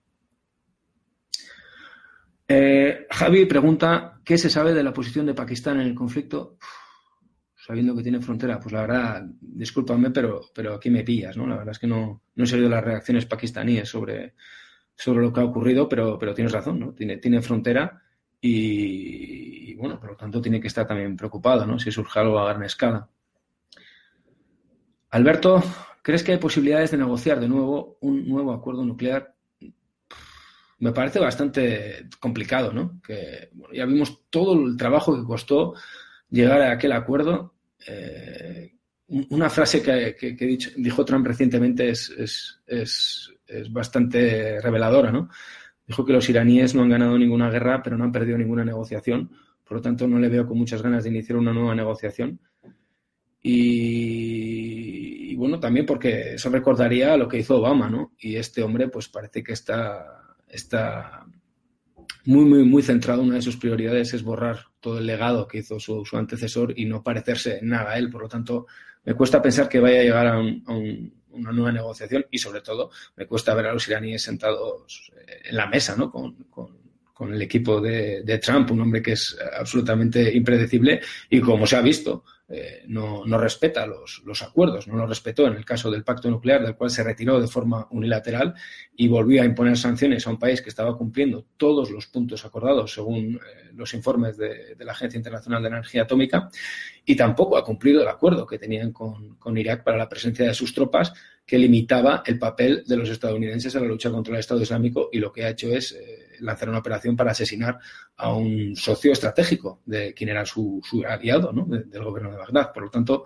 Eh, 2.46 3.06
Javi 3.10 3.46
pregunta, 3.46 4.20
¿qué 4.24 4.38
se 4.38 4.48
sabe 4.48 4.72
de 4.72 4.84
la 4.84 4.92
posición 4.92 5.26
de 5.26 5.34
Pakistán 5.34 5.80
en 5.80 5.88
el 5.88 5.94
conflicto? 5.94 6.56
sabiendo 7.54 7.94
que 7.94 8.02
tiene 8.02 8.22
frontera, 8.22 8.58
pues 8.58 8.72
la 8.72 8.80
verdad, 8.80 9.26
discúlpame, 9.42 10.10
pero, 10.10 10.40
pero 10.54 10.72
aquí 10.72 10.88
me 10.88 11.04
pillas, 11.04 11.36
¿no? 11.36 11.46
La 11.46 11.56
verdad 11.56 11.72
es 11.72 11.78
que 11.78 11.86
no, 11.86 12.22
no 12.34 12.44
he 12.44 12.46
seguido 12.46 12.70
las 12.70 12.82
reacciones 12.82 13.26
pakistaníes 13.26 13.90
sobre, 13.90 14.32
sobre 14.94 15.20
lo 15.20 15.30
que 15.30 15.40
ha 15.40 15.44
ocurrido, 15.44 15.86
pero, 15.86 16.18
pero 16.18 16.32
tienes 16.32 16.52
razón, 16.52 16.80
¿no? 16.80 16.94
Tiene, 16.94 17.18
tiene 17.18 17.42
frontera 17.42 18.07
y, 18.40 19.74
bueno, 19.74 19.98
por 19.98 20.10
lo 20.10 20.16
tanto 20.16 20.40
tiene 20.40 20.60
que 20.60 20.68
estar 20.68 20.86
también 20.86 21.16
preocupado, 21.16 21.66
¿no? 21.66 21.78
Si 21.78 21.90
surge 21.90 22.20
algo 22.20 22.38
a 22.38 22.48
gran 22.52 22.62
escala. 22.62 23.08
Alberto, 25.10 25.62
¿crees 26.02 26.22
que 26.22 26.32
hay 26.32 26.38
posibilidades 26.38 26.90
de 26.90 26.98
negociar 26.98 27.40
de 27.40 27.48
nuevo 27.48 27.98
un 28.00 28.28
nuevo 28.28 28.52
acuerdo 28.52 28.84
nuclear? 28.84 29.34
Me 30.80 30.92
parece 30.92 31.18
bastante 31.18 32.08
complicado, 32.20 32.72
¿no? 32.72 33.00
Que 33.02 33.50
ya 33.72 33.84
vimos 33.86 34.22
todo 34.30 34.54
el 34.54 34.76
trabajo 34.76 35.16
que 35.16 35.26
costó 35.26 35.74
llegar 36.30 36.62
a 36.62 36.72
aquel 36.72 36.92
acuerdo. 36.92 37.54
Eh, 37.86 38.74
una 39.08 39.50
frase 39.50 39.82
que, 39.82 40.72
dijo 40.76 41.04
Trump 41.04 41.26
recientemente 41.26 41.88
es, 41.88 42.10
es, 42.66 43.32
es 43.46 43.72
bastante 43.72 44.60
reveladora, 44.60 45.10
¿no? 45.10 45.30
Dijo 45.88 46.04
que 46.04 46.12
los 46.12 46.28
iraníes 46.28 46.74
no 46.74 46.82
han 46.82 46.90
ganado 46.90 47.18
ninguna 47.18 47.48
guerra, 47.48 47.82
pero 47.82 47.96
no 47.96 48.04
han 48.04 48.12
perdido 48.12 48.36
ninguna 48.36 48.62
negociación. 48.62 49.30
Por 49.64 49.78
lo 49.78 49.82
tanto, 49.82 50.06
no 50.06 50.18
le 50.18 50.28
veo 50.28 50.46
con 50.46 50.58
muchas 50.58 50.82
ganas 50.82 51.02
de 51.02 51.08
iniciar 51.08 51.38
una 51.38 51.54
nueva 51.54 51.74
negociación. 51.74 52.38
Y, 53.40 55.34
bueno, 55.36 55.58
también 55.58 55.86
porque 55.86 56.34
eso 56.34 56.50
recordaría 56.50 57.16
lo 57.16 57.26
que 57.26 57.38
hizo 57.38 57.56
Obama, 57.56 57.88
¿no? 57.88 58.12
Y 58.18 58.36
este 58.36 58.62
hombre, 58.62 58.88
pues 58.88 59.08
parece 59.08 59.42
que 59.42 59.54
está, 59.54 60.36
está 60.46 61.24
muy, 62.26 62.44
muy, 62.44 62.64
muy 62.64 62.82
centrado. 62.82 63.22
Una 63.22 63.36
de 63.36 63.42
sus 63.42 63.56
prioridades 63.56 64.12
es 64.12 64.22
borrar 64.22 64.58
todo 64.80 64.98
el 64.98 65.06
legado 65.06 65.48
que 65.48 65.58
hizo 65.58 65.80
su, 65.80 66.04
antecesor 66.12 66.78
y 66.78 66.84
no 66.84 67.02
parecerse 67.02 67.60
nada 67.62 67.92
a 67.92 67.98
él. 67.98 68.10
Por 68.10 68.20
lo 68.20 68.28
tanto, 68.28 68.66
me 69.06 69.14
cuesta 69.14 69.40
pensar 69.40 69.70
que 69.70 69.80
vaya 69.80 70.00
a 70.00 70.02
llegar 70.02 70.26
a 70.26 70.38
un 70.38 71.17
una 71.38 71.52
nueva 71.52 71.72
negociación 71.72 72.26
y 72.30 72.38
sobre 72.38 72.60
todo 72.60 72.90
me 73.16 73.26
cuesta 73.26 73.54
ver 73.54 73.66
a 73.66 73.72
los 73.72 73.86
iraníes 73.88 74.22
sentados 74.22 75.12
eh, 75.16 75.42
en 75.46 75.56
la 75.56 75.66
mesa 75.66 75.96
¿no? 75.96 76.10
con, 76.10 76.36
el 77.32 77.42
equipo 77.42 77.80
de, 77.80 78.40
Trump, 78.40 78.70
un 78.70 78.80
hombre 78.82 79.02
que 79.02 79.12
es 79.12 79.36
absolutamente 79.58 80.32
impredecible 80.32 81.00
y 81.28 81.40
como 81.40 81.66
se 81.66 81.74
ha 81.74 81.80
visto 81.80 82.24
eh, 82.50 82.84
no, 82.86 83.24
respeta 83.38 83.86
los, 83.86 84.22
los, 84.24 84.42
acuerdos, 84.42 84.88
no 84.88 84.96
los 84.96 85.08
respetó 85.08 85.46
en 85.46 85.52
el 85.52 85.66
caso 85.66 85.90
del 85.90 86.02
pacto 86.02 86.30
nuclear, 86.30 86.62
del 86.62 86.76
cual 86.76 86.88
se 86.88 87.04
retiró 87.04 87.38
de 87.38 87.46
forma 87.46 87.86
unilateral 87.90 88.54
y 88.96 89.06
volvió 89.06 89.42
a 89.42 89.44
imponer 89.44 89.76
sanciones 89.76 90.26
a 90.26 90.30
un 90.30 90.38
país 90.38 90.62
que 90.62 90.70
estaba 90.70 90.96
cumpliendo 90.96 91.44
todos 91.58 91.90
los 91.90 92.06
puntos 92.06 92.46
acordados 92.46 92.94
según 92.94 93.34
eh, 93.34 93.70
los 93.74 93.92
informes 93.92 94.38
de, 94.38 94.76
la 94.78 94.92
Agencia 94.92 95.18
Internacional 95.18 95.62
de 95.62 95.68
Energía 95.68 96.04
Atómica 96.04 96.48
y 97.04 97.14
tampoco 97.16 97.58
ha 97.58 97.64
cumplido 97.64 98.00
el 98.00 98.08
acuerdo 98.08 98.46
que 98.46 98.58
tenían 98.58 98.92
con, 98.92 99.36
con 99.36 99.58
Irak 99.58 99.84
para 99.84 99.98
la 99.98 100.08
presencia 100.08 100.46
de 100.46 100.54
sus 100.54 100.72
tropas 100.72 101.12
que 101.44 101.58
limitaba 101.58 102.22
el 102.24 102.38
papel 102.38 102.82
de 102.86 102.96
los 102.96 103.10
estadounidenses 103.10 103.74
en 103.74 103.82
la 103.82 103.88
lucha 103.88 104.10
contra 104.10 104.32
el 104.34 104.40
Estado 104.40 104.62
Islámico 104.62 105.10
y 105.12 105.18
lo 105.18 105.30
que 105.30 105.44
ha 105.44 105.50
hecho 105.50 105.68
es 105.68 105.92
eh, 105.92 106.27
lanzar 106.40 106.68
una 106.68 106.78
operación 106.78 107.16
para 107.16 107.32
asesinar 107.32 107.78
a 108.16 108.32
un 108.34 108.74
socio 108.76 109.12
estratégico 109.12 109.80
de 109.86 110.14
quien 110.14 110.30
era 110.30 110.44
su, 110.44 110.82
aliado 111.08 111.52
¿no? 111.52 111.64
de, 111.64 111.84
del 111.84 112.04
gobierno 112.04 112.30
de 112.30 112.38
Bagdad. 112.38 112.72
Por 112.72 112.84
lo 112.84 112.90
tanto, 112.90 113.24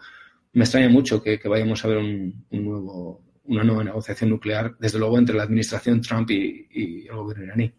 me 0.53 0.65
extraña 0.65 0.89
mucho 0.89 1.23
que, 1.23 1.41
vayamos 1.45 1.85
a 1.85 1.89
ver 1.89 1.99
un, 1.99 2.45
nuevo, 2.51 3.23
una 3.45 3.65
nueva 3.65 3.85
negociación 3.85 4.31
nuclear, 4.31 4.77
desde 4.79 4.99
luego 4.99 5.19
entre 5.19 5.37
la 5.37 5.45
administración 5.45 6.01
Trump 6.01 6.31
y, 6.31 7.07
el 7.09 7.17
gobierno 7.17 7.45
iraní. 7.45 7.73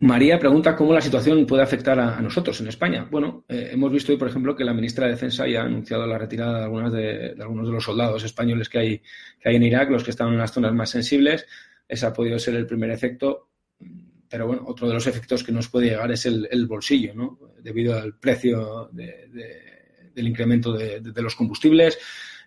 María 0.00 0.38
pregunta 0.38 0.76
cómo 0.76 0.92
la 0.92 1.00
situación 1.00 1.44
puede 1.44 1.62
afectar 1.62 1.98
a, 1.98 2.20
nosotros 2.20 2.60
en 2.60 2.68
España. 2.68 3.08
Bueno, 3.10 3.44
eh, 3.48 3.70
hemos 3.72 3.90
visto 3.90 4.12
hoy, 4.12 4.18
por 4.18 4.28
ejemplo, 4.28 4.54
que 4.54 4.64
la 4.64 4.72
ministra 4.72 5.06
de 5.06 5.12
Defensa 5.12 5.46
ya 5.48 5.62
ha 5.62 5.64
anunciado 5.64 6.06
la 6.06 6.18
retirada 6.18 6.58
de, 6.58 6.64
algunas 6.64 6.92
de, 6.92 7.36
algunos 7.40 7.66
de 7.66 7.72
los 7.72 7.82
soldados 7.82 8.22
españoles 8.22 8.68
que 8.68 8.78
hay, 8.78 9.02
que 9.40 9.48
hay 9.48 9.56
en 9.56 9.64
Irak, 9.64 9.90
los 9.90 10.04
que 10.04 10.10
estaban 10.10 10.34
en 10.34 10.38
las 10.38 10.52
zonas 10.52 10.72
más 10.72 10.90
sensibles. 10.90 11.46
Ese 11.88 12.06
ha 12.06 12.12
podido 12.12 12.38
ser 12.38 12.54
el 12.54 12.66
primer 12.66 12.90
efecto, 12.90 13.48
pero 14.28 14.46
bueno, 14.46 14.62
otro 14.66 14.86
de 14.86 14.94
los 14.94 15.06
efectos 15.06 15.42
que 15.42 15.52
nos 15.52 15.68
puede 15.68 15.86
llegar 15.86 16.12
es 16.12 16.26
el, 16.26 16.46
el 16.50 16.66
bolsillo, 16.66 17.14
¿no? 17.14 17.38
Debido 17.62 17.98
al 17.98 18.18
precio 18.18 18.90
de, 18.92 19.28
del 20.14 20.28
incremento 20.28 20.72
de, 20.72 21.22
los 21.22 21.34
combustibles. 21.34 21.98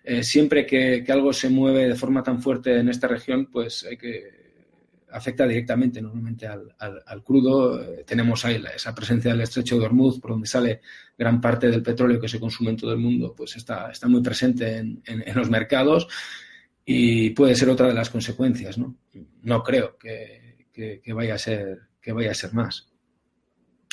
Eh, 0.04 0.22
siempre 0.22 0.64
que, 0.66 1.02
que 1.04 1.12
algo 1.12 1.32
se 1.32 1.48
mueve 1.48 1.88
de 1.88 1.94
forma 1.94 2.22
tan 2.22 2.40
fuerte 2.40 2.78
en 2.78 2.88
esta 2.88 3.08
región, 3.08 3.46
pues 3.46 3.84
hay 3.84 3.96
que 3.96 4.42
afecta 5.12 5.46
directamente 5.46 6.00
normalmente 6.00 6.46
al, 6.46 6.74
al, 6.78 7.02
al 7.04 7.22
crudo. 7.22 7.82
Eh, 7.82 8.04
tenemos 8.06 8.44
ahí 8.44 8.58
la, 8.58 8.70
esa 8.70 8.94
presencia 8.94 9.32
del 9.32 9.42
estrecho 9.42 9.78
de 9.78 9.86
Hormuz, 9.86 10.20
por 10.20 10.32
donde 10.32 10.46
sale 10.46 10.80
gran 11.16 11.40
parte 11.40 11.68
del 11.68 11.82
petróleo 11.82 12.20
que 12.20 12.28
se 12.28 12.40
consume 12.40 12.70
en 12.70 12.76
todo 12.76 12.92
el 12.92 12.98
mundo, 12.98 13.34
pues 13.36 13.56
está, 13.56 13.90
está 13.90 14.08
muy 14.08 14.22
presente 14.22 14.78
en, 14.78 15.02
en, 15.04 15.22
en, 15.26 15.36
los 15.36 15.50
mercados 15.50 16.08
y 16.84 17.30
puede 17.30 17.54
ser 17.54 17.68
otra 17.70 17.88
de 17.88 17.94
las 17.94 18.10
consecuencias. 18.10 18.78
No, 18.78 18.96
no 19.42 19.62
creo 19.62 19.96
que, 19.98 20.66
que, 20.72 21.12
vaya 21.12 21.34
a 21.34 21.38
ser, 21.38 21.80
que 22.00 22.12
vaya 22.12 22.30
a 22.30 22.34
ser 22.34 22.52
más, 22.52 22.88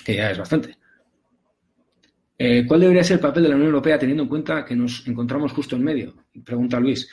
que 0.04 0.16
ya 0.16 0.32
es 0.32 0.38
bastante. 0.38 0.78
Eh, 2.38 2.66
¿Cuál 2.66 2.80
debería 2.82 3.04
ser 3.04 3.16
el 3.16 3.22
papel 3.22 3.44
de 3.44 3.50
la 3.50 3.56
Unión 3.56 3.68
Europea 3.68 4.00
teniendo 4.00 4.24
en 4.24 4.30
cuenta 4.30 4.64
que 4.64 4.76
nos 4.76 5.06
encontramos 5.08 5.52
justo 5.52 5.76
en 5.76 5.84
medio? 5.84 6.16
Pregunta 6.46 6.80
Luis. 6.80 7.10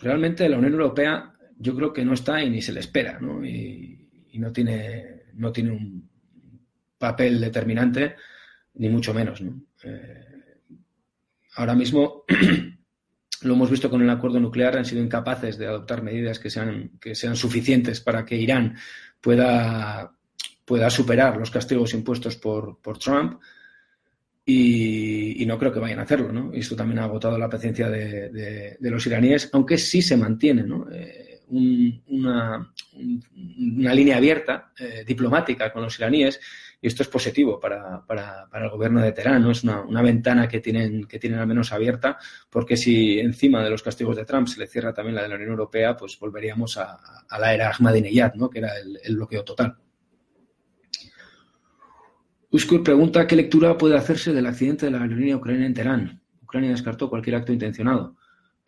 Realmente 0.00 0.48
la 0.48 0.58
Unión 0.58 0.74
Europea 0.74 1.34
yo 1.58 1.74
creo 1.74 1.92
que 1.92 2.04
no 2.04 2.14
está 2.14 2.42
y 2.42 2.50
ni 2.50 2.62
se 2.62 2.72
le 2.72 2.80
espera, 2.80 3.18
¿no? 3.18 3.44
Y, 3.44 4.26
y 4.30 4.38
no, 4.38 4.52
tiene, 4.52 5.24
no 5.34 5.50
tiene 5.50 5.72
un 5.72 6.08
papel 6.96 7.40
determinante, 7.40 8.16
ni 8.74 8.88
mucho 8.88 9.12
menos, 9.14 9.40
¿no? 9.40 9.60
Eh, 9.82 10.60
ahora 11.56 11.74
mismo, 11.74 12.24
lo 13.42 13.54
hemos 13.54 13.70
visto 13.70 13.90
con 13.90 14.02
el 14.02 14.10
acuerdo 14.10 14.40
nuclear, 14.40 14.76
han 14.76 14.84
sido 14.84 15.02
incapaces 15.02 15.58
de 15.58 15.66
adoptar 15.66 16.02
medidas 16.02 16.38
que 16.38 16.50
sean, 16.50 16.92
que 17.00 17.14
sean 17.14 17.36
suficientes 17.36 18.00
para 18.00 18.24
que 18.24 18.36
Irán 18.36 18.76
pueda, 19.20 20.12
pueda 20.64 20.90
superar 20.90 21.36
los 21.36 21.50
castigos 21.50 21.94
impuestos 21.94 22.36
por, 22.36 22.78
por 22.80 22.98
Trump. 22.98 23.40
Y, 24.44 25.44
no 25.46 25.58
creo 25.58 25.72
que 25.72 25.78
vayan 25.78 25.98
a 25.98 26.02
hacerlo, 26.02 26.32
¿no? 26.32 26.50
Y 26.54 26.60
esto 26.60 26.74
también 26.74 27.00
ha 27.00 27.04
agotado 27.04 27.36
la 27.36 27.50
paciencia 27.50 27.90
de, 27.90 28.30
de, 28.30 28.76
de 28.80 28.90
los 28.90 29.06
iraníes, 29.06 29.50
aunque 29.52 29.76
sí 29.76 30.00
se 30.00 30.16
mantiene, 30.16 30.62
¿no? 30.62 30.86
Eh, 30.90 31.27
un, 31.50 32.02
una, 32.08 32.72
línea 33.94 34.16
abierta 34.16 34.72
eh, 34.78 35.04
diplomática 35.06 35.72
con 35.72 35.82
los 35.82 35.98
iraníes 35.98 36.40
y 36.80 36.86
esto 36.86 37.02
es 37.02 37.08
positivo 37.08 37.58
para, 37.58 38.04
para, 38.06 38.46
para 38.48 38.66
el 38.66 38.70
gobierno 38.70 39.00
de 39.02 39.12
Teherán, 39.12 39.42
¿no? 39.42 39.50
es 39.50 39.64
una, 39.64 39.80
una, 39.80 40.02
ventana 40.02 40.48
que 40.48 40.60
tienen, 40.60 41.06
que 41.06 41.18
tienen 41.18 41.38
al 41.40 41.46
menos 41.46 41.72
abierta 41.72 42.18
porque 42.50 42.76
si 42.76 43.18
encima 43.18 43.64
de 43.64 43.70
los 43.70 43.82
castigos 43.82 44.16
de 44.16 44.24
Trump 44.24 44.48
se 44.48 44.60
le 44.60 44.66
cierra 44.66 44.92
también 44.92 45.16
la 45.16 45.22
de 45.22 45.28
la 45.28 45.34
Unión 45.36 45.50
Europea, 45.50 45.96
pues 45.96 46.18
volveríamos 46.18 46.76
a, 46.76 46.98
a 47.28 47.38
la 47.38 47.54
era 47.54 47.70
Ahmadinejad, 47.70 48.34
¿no? 48.34 48.48
que 48.48 48.58
era 48.58 48.78
el, 48.78 48.98
el 49.02 49.16
bloqueo 49.16 49.44
total. 49.44 49.76
Uskur 52.50 52.82
pregunta 52.82 53.26
qué 53.26 53.36
lectura 53.36 53.76
puede 53.76 53.96
hacerse 53.96 54.32
del 54.32 54.46
accidente 54.46 54.86
de 54.86 54.92
la 54.92 55.02
aerolínea 55.02 55.36
ucraniana 55.36 55.66
en 55.66 55.74
Teherán. 55.74 56.22
Ucrania 56.42 56.70
descartó 56.70 57.10
cualquier 57.10 57.36
acto 57.36 57.52
intencionado 57.52 58.16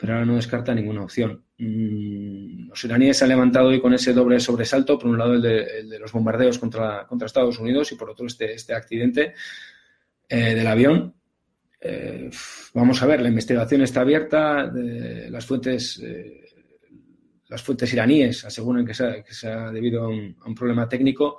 pero 0.00 0.14
ahora 0.14 0.24
no 0.24 0.36
descarta 0.36 0.74
ninguna 0.74 1.02
opción. 1.02 1.44
Mm, 1.58 2.68
los 2.68 2.84
iraníes 2.84 3.18
se 3.18 3.24
han 3.24 3.28
levantado 3.28 3.68
hoy 3.68 3.80
con 3.80 3.92
ese 3.92 4.14
doble 4.14 4.40
sobresalto, 4.40 4.98
por 4.98 5.10
un 5.10 5.18
lado 5.18 5.34
el 5.34 5.42
de, 5.42 5.80
el 5.80 5.90
de 5.90 5.98
los 5.98 6.10
bombardeos 6.10 6.58
contra, 6.58 7.06
contra, 7.06 7.26
Estados 7.26 7.58
Unidos 7.58 7.92
y 7.92 7.96
por 7.96 8.08
otro 8.08 8.26
este, 8.26 8.54
este 8.54 8.72
accidente 8.72 9.34
eh, 10.26 10.54
del 10.54 10.66
avión. 10.66 11.14
Eh, 11.78 12.30
vamos 12.72 13.02
a 13.02 13.06
ver, 13.06 13.20
la 13.20 13.28
investigación 13.28 13.82
está 13.82 14.00
abierta, 14.00 14.72
las 14.72 15.44
fuentes 15.44 16.00
eh, 16.02 16.46
las 17.48 17.62
fuentes 17.62 17.92
iraníes 17.92 18.44
aseguran 18.44 18.86
que 18.86 18.94
se 18.94 19.04
ha, 19.04 19.22
que 19.22 19.34
se 19.34 19.48
ha 19.48 19.70
debido 19.70 20.04
a 20.04 20.08
un, 20.08 20.36
a 20.40 20.48
un, 20.48 20.54
problema 20.54 20.88
técnico 20.88 21.38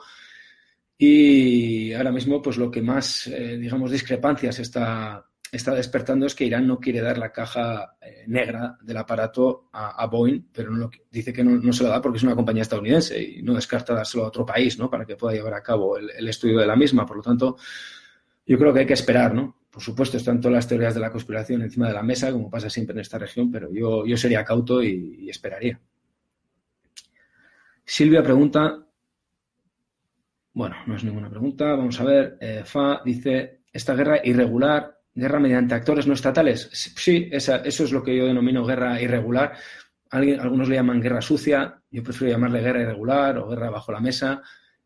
y 0.98 1.94
ahora 1.94 2.12
mismo 2.12 2.42
pues 2.42 2.58
lo 2.58 2.70
que 2.70 2.82
más 2.82 3.32
digamos 3.58 3.92
discrepancias 3.92 4.60
está 4.60 5.31
está 5.52 5.76
despertando 5.76 6.26
es 6.26 6.34
que 6.34 6.46
Irán 6.46 6.66
no 6.66 6.80
quiere 6.80 7.02
dar 7.02 7.18
la 7.18 7.32
caja 7.32 7.98
eh, 8.02 8.24
negra 8.28 8.78
del 8.82 8.96
aparato 8.98 9.70
a, 9.74 10.06
Boeing, 10.08 10.48
pero 10.52 10.72
no, 10.72 10.90
dice 11.12 11.34
que 11.34 11.44
no, 11.44 11.74
se 11.74 11.84
lo 11.84 11.90
da 11.90 12.02
porque 12.02 12.18
es 12.18 12.24
una 12.24 12.36
compañía 12.36 12.62
estadounidense 12.62 13.22
y 13.22 13.44
no 13.44 13.54
descarta 13.54 13.94
dárselo 13.94 14.24
a 14.24 14.28
otro 14.28 14.46
país 14.46 14.80
¿no? 14.80 14.90
para 14.90 15.06
que 15.06 15.18
pueda 15.18 15.36
llevar 15.36 15.54
a 15.54 15.62
cabo 15.62 15.98
el, 15.98 16.28
estudio 16.28 16.60
de 16.60 16.68
la 16.68 16.78
misma. 16.78 17.06
Por 17.06 17.18
lo 17.18 17.24
tanto, 17.24 17.58
yo 18.46 18.58
creo 18.58 18.74
que 18.74 18.80
hay 18.80 18.86
que 18.86 18.94
esperar. 18.94 19.34
¿no? 19.34 19.64
Por 19.70 19.84
supuesto, 19.84 20.16
están 20.16 20.40
todas 20.40 20.56
las 20.56 20.68
teorías 20.68 20.94
de 20.94 21.02
la 21.02 21.12
conspiración 21.12 21.62
encima 21.62 21.88
de 21.88 21.94
la 21.94 22.04
mesa, 22.04 22.32
como 22.32 22.50
pasa 22.50 22.70
siempre 22.70 22.94
en 22.94 23.02
esta 23.02 23.18
región, 23.18 23.52
pero 23.52 23.70
yo, 23.74 24.06
yo 24.06 24.16
sería 24.16 24.46
cauto 24.46 24.82
y, 24.82 25.18
y 25.20 25.30
esperaría. 25.30 25.80
Silvia 27.84 28.24
pregunta. 28.24 28.86
Bueno, 30.54 30.76
no 30.88 30.96
es 30.96 31.04
ninguna 31.04 31.30
pregunta. 31.30 31.76
Vamos 31.76 32.00
a 32.00 32.06
ver. 32.06 32.38
Eh, 32.40 32.64
Fa 32.64 33.02
dice: 33.04 33.64
Esta 33.74 33.96
guerra 33.96 34.22
irregular 34.24 35.01
guerra 35.14 35.40
mediante 35.40 35.76
actores 35.76 36.08
no 36.08 36.14
estatales. 36.14 36.70
Sí, 36.72 37.30
esa, 37.32 37.58
eso 37.58 37.84
es 37.84 37.92
lo 37.92 38.04
que 38.04 38.16
yo 38.16 38.26
denomino 38.26 38.66
guerra 38.66 39.02
irregular. 39.02 39.54
Alguien, 40.10 40.40
algunos 40.40 40.68
le 40.68 40.76
llaman 40.76 41.02
guerra 41.02 41.22
sucia, 41.22 41.82
yo 41.90 42.04
prefiero 42.04 42.34
llamarle 42.34 42.62
guerra 42.62 42.82
irregular 42.82 43.38
o 43.38 43.50
guerra 43.50 43.70
bajo 43.70 43.92
la 43.92 44.00
mesa. 44.00 44.42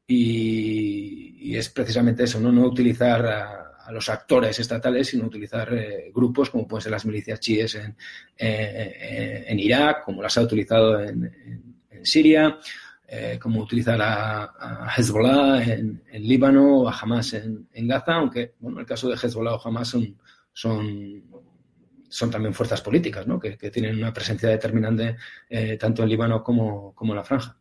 Y, 0.07 1.55
es 1.55 1.69
precisamente 1.69 2.23
eso, 2.23 2.39
no, 2.39 2.51
no 2.51 2.63
utilizar 2.65 3.25
a, 3.25 3.61
los 3.91 4.09
actores 4.09 4.57
estatales, 4.59 5.07
sino 5.09 5.27
utilizar 5.27 5.71
eh, 5.71 6.11
grupos 6.11 6.49
como 6.49 6.67
pueden 6.67 6.81
ser 6.81 6.91
las 6.91 7.05
milicias 7.05 7.39
chiíes 7.39 7.75
en, 7.75 7.95
en 8.35 9.59
Irak, 9.59 10.03
como 10.03 10.23
las 10.23 10.35
ha 10.39 10.41
utilizado 10.41 10.99
en, 10.99 11.31
en 11.91 12.05
Siria, 12.05 12.57
eh, 13.07 13.37
como 13.39 13.61
utilizar 13.61 14.01
a, 14.01 14.45
a 14.45 14.91
Hezbollah 14.97 15.63
en, 15.63 16.03
Líbano 16.13 16.79
o 16.79 16.89
a 16.89 16.97
Hamas 16.99 17.33
en, 17.33 17.87
Gaza, 17.87 18.15
aunque 18.15 18.55
bueno, 18.59 18.79
el 18.79 18.85
caso 18.85 19.07
de 19.07 19.15
Hezbollah 19.15 19.53
o 19.53 19.67
Hamas 19.67 19.89
son, 19.89 20.17
son, 20.51 22.31
también 22.31 22.55
fuerzas 22.55 22.81
políticas 22.81 23.27
¿no? 23.27 23.39
que, 23.39 23.57
tienen 23.69 23.97
una 23.97 24.11
presencia 24.11 24.49
determinante 24.49 25.17
eh, 25.47 25.77
tanto 25.77 26.01
en 26.01 26.09
Líbano 26.09 26.43
como, 26.43 26.95
como 26.95 27.13
en 27.13 27.17
la 27.17 27.23
franja. 27.23 27.55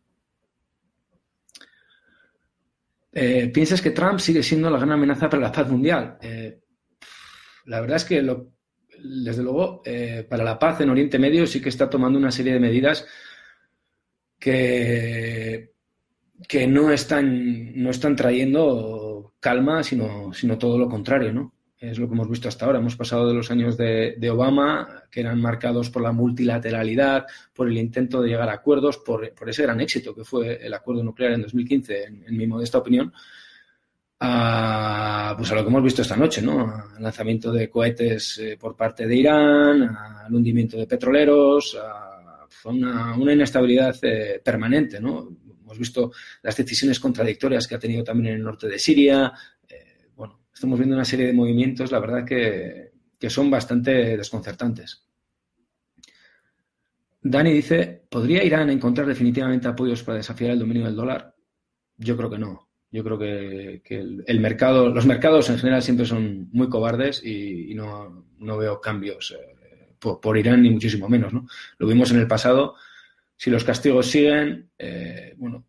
Eh, 3.13 3.49
¿Piensas 3.53 3.81
que 3.81 3.91
Trump 3.91 4.19
sigue 4.19 4.41
siendo 4.41 4.69
la 4.71 4.79
gran 4.79 4.93
amenaza 4.93 5.29
para 5.29 5.43
la 5.43 5.51
paz 5.51 5.69
mundial? 5.69 6.17
La 7.65 7.81
verdad 7.81 7.97
es 7.97 8.05
que, 8.05 8.21
lo, 8.23 8.51
desde 8.99 9.43
luego, 9.43 9.83
para 10.27 10.43
la 10.43 10.57
paz 10.57 10.81
en 10.81 10.89
Oriente 10.89 11.19
Medio 11.19 11.45
sí 11.45 11.61
que 11.61 11.69
está 11.69 11.87
tomando 11.87 12.17
una 12.17 12.31
serie 12.31 12.53
de 12.53 12.59
medidas 12.59 13.05
que, 14.45 15.71
que 16.47 16.67
no, 16.67 16.91
están, 16.91 17.81
no 17.81 17.89
están 17.89 18.15
trayendo 18.15 19.33
calma, 19.39 19.81
sino, 19.81 20.31
sino 20.35 20.55
todo 20.55 20.77
lo 20.77 20.87
contrario, 20.87 21.33
¿no? 21.33 21.55
Es 21.79 21.97
lo 21.97 22.07
que 22.07 22.13
hemos 22.13 22.29
visto 22.29 22.47
hasta 22.47 22.67
ahora. 22.67 22.77
Hemos 22.77 22.95
pasado 22.95 23.27
de 23.27 23.33
los 23.33 23.49
años 23.49 23.75
de, 23.75 24.13
de, 24.19 24.29
Obama, 24.29 25.01
que 25.09 25.21
eran 25.21 25.41
marcados 25.41 25.89
por 25.89 26.03
la 26.03 26.11
multilateralidad, 26.11 27.25
por 27.55 27.67
el 27.67 27.77
intento 27.79 28.21
de 28.21 28.29
llegar 28.29 28.49
a 28.49 28.53
acuerdos, 28.53 28.99
por, 28.99 29.33
por 29.33 29.49
ese 29.49 29.63
gran 29.63 29.81
éxito 29.81 30.13
que 30.13 30.23
fue 30.23 30.63
el 30.63 30.75
acuerdo 30.75 31.03
nuclear 31.03 31.31
en 31.31 31.41
2015, 31.41 32.03
en, 32.03 32.23
en 32.27 32.37
mi 32.37 32.45
modesta 32.45 32.77
opinión, 32.77 33.11
a, 34.19 35.33
pues 35.35 35.51
a 35.51 35.55
lo 35.55 35.63
que 35.63 35.69
hemos 35.69 35.83
visto 35.83 36.03
esta 36.03 36.15
noche, 36.15 36.43
¿no? 36.43 36.71
Al 36.95 37.01
lanzamiento 37.01 37.51
de 37.51 37.67
cohetes 37.67 38.37
eh, 38.37 38.57
por 38.59 38.75
parte 38.75 39.07
de 39.07 39.15
Irán, 39.15 39.81
al 39.83 40.33
hundimiento 40.35 40.77
de 40.77 40.85
petroleros, 40.85 41.75
a 41.81 42.04
una, 42.65 43.15
una 43.15 43.33
inestabilidad 43.33 43.95
eh, 44.01 44.41
permanente, 44.43 44.99
¿no? 44.99 45.29
Hemos 45.61 45.79
visto 45.79 46.11
las 46.43 46.55
decisiones 46.55 46.99
contradictorias 46.99 47.67
que 47.67 47.75
ha 47.75 47.79
tenido 47.79 48.03
también 48.03 48.33
en 48.33 48.39
el 48.39 48.45
norte 48.45 48.67
de 48.67 48.79
Siria. 48.79 49.33
Eh, 49.67 50.09
bueno, 50.15 50.41
estamos 50.53 50.77
viendo 50.77 50.95
una 50.95 51.05
serie 51.05 51.27
de 51.27 51.33
movimientos, 51.33 51.91
la 51.91 51.99
verdad 51.99 52.25
que, 52.25 52.91
que 53.19 53.29
son 53.29 53.49
bastante 53.49 54.17
desconcertantes. 54.17 55.05
Dani 57.21 57.51
dice, 57.51 58.03
¿podría 58.07 58.43
Irán 58.43 58.69
encontrar 58.69 59.07
definitivamente 59.07 59.67
apoyos 59.67 60.03
para 60.03 60.17
desafiar 60.17 60.51
el 60.51 60.59
dominio 60.59 60.85
del 60.85 60.95
dólar? 60.95 61.33
Yo 61.97 62.15
creo 62.15 62.29
que 62.29 62.37
no. 62.37 62.69
Yo 62.91 63.03
creo 63.03 63.17
que, 63.17 63.81
el, 64.27 64.39
mercado, 64.39 64.89
los 64.89 65.05
mercados 65.05 65.49
en 65.49 65.57
general 65.57 65.81
siempre 65.81 66.05
son 66.05 66.49
muy 66.51 66.69
cobardes 66.69 67.25
y, 67.25 67.73
no, 67.73 68.25
veo 68.39 68.79
cambios 68.79 69.35
eh, 69.35 69.54
por, 69.99 70.37
Irán 70.37 70.61
ni 70.61 70.69
muchísimo 70.69 71.09
menos. 71.09 71.33
¿no? 71.33 71.47
Lo 71.77 71.87
vimos 71.87 72.11
en 72.11 72.19
el 72.19 72.27
pasado. 72.27 72.75
Si 73.35 73.49
los 73.49 73.63
castigos 73.63 74.07
siguen, 74.07 74.69
eh, 74.77 75.33
bueno, 75.37 75.65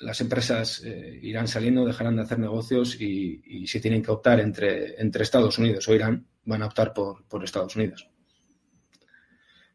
las 0.00 0.20
empresas 0.20 0.82
eh, 0.84 1.18
irán 1.22 1.48
saliendo, 1.48 1.84
dejarán 1.84 2.16
de 2.16 2.22
hacer 2.22 2.38
negocios 2.38 3.00
y, 3.00 3.66
si 3.66 3.80
tienen 3.80 4.02
que 4.02 4.10
optar 4.10 4.40
entre, 4.40 5.00
entre 5.00 5.22
Estados 5.22 5.58
Unidos 5.58 5.88
o 5.88 5.94
Irán, 5.94 6.26
van 6.44 6.62
a 6.62 6.66
optar 6.66 6.92
por 6.92 7.44
Estados 7.44 7.76
Unidos. 7.76 8.08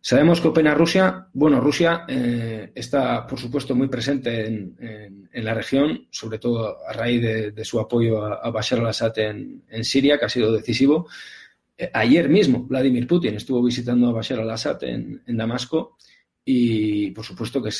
¿Sabemos 0.01 0.39
qué 0.39 0.48
opina 0.48 0.74
Rusia? 0.74 1.28
Bueno, 1.34 1.60
Rusia 1.60 2.06
eh, 2.08 2.72
está, 2.74 3.28
por 3.28 3.38
supuesto, 3.38 3.75
muy 3.75 3.89
presente 3.89 4.48
en, 4.48 5.30
la 5.34 5.54
región, 5.54 6.08
sobre 6.10 6.39
todo 6.39 6.78
a 6.88 6.94
raíz 6.94 7.22
de, 7.22 7.66
su 7.66 7.80
apoyo 7.80 8.24
a, 8.24 8.50
Bashar 8.50 8.80
al-Assad 8.80 9.18
en, 9.20 9.84
Siria, 9.84 10.18
que 10.18 10.25
ha 10.25 10.30
sido 10.30 10.54
decisivo. 10.54 11.08
Eh, 11.82 11.90
ayer 11.94 12.28
mismo, 12.28 12.66
Vladimir 12.66 13.08
Putin 13.08 13.36
estuvo 13.36 13.64
visitando 13.64 14.10
a 14.10 14.12
Bashar 14.12 14.42
al-Assad 14.42 14.84
en, 14.84 15.22
Damasco 15.26 15.96
y, 16.44 17.12
por 17.12 17.24
supuesto, 17.24 17.64
que, 17.64 17.72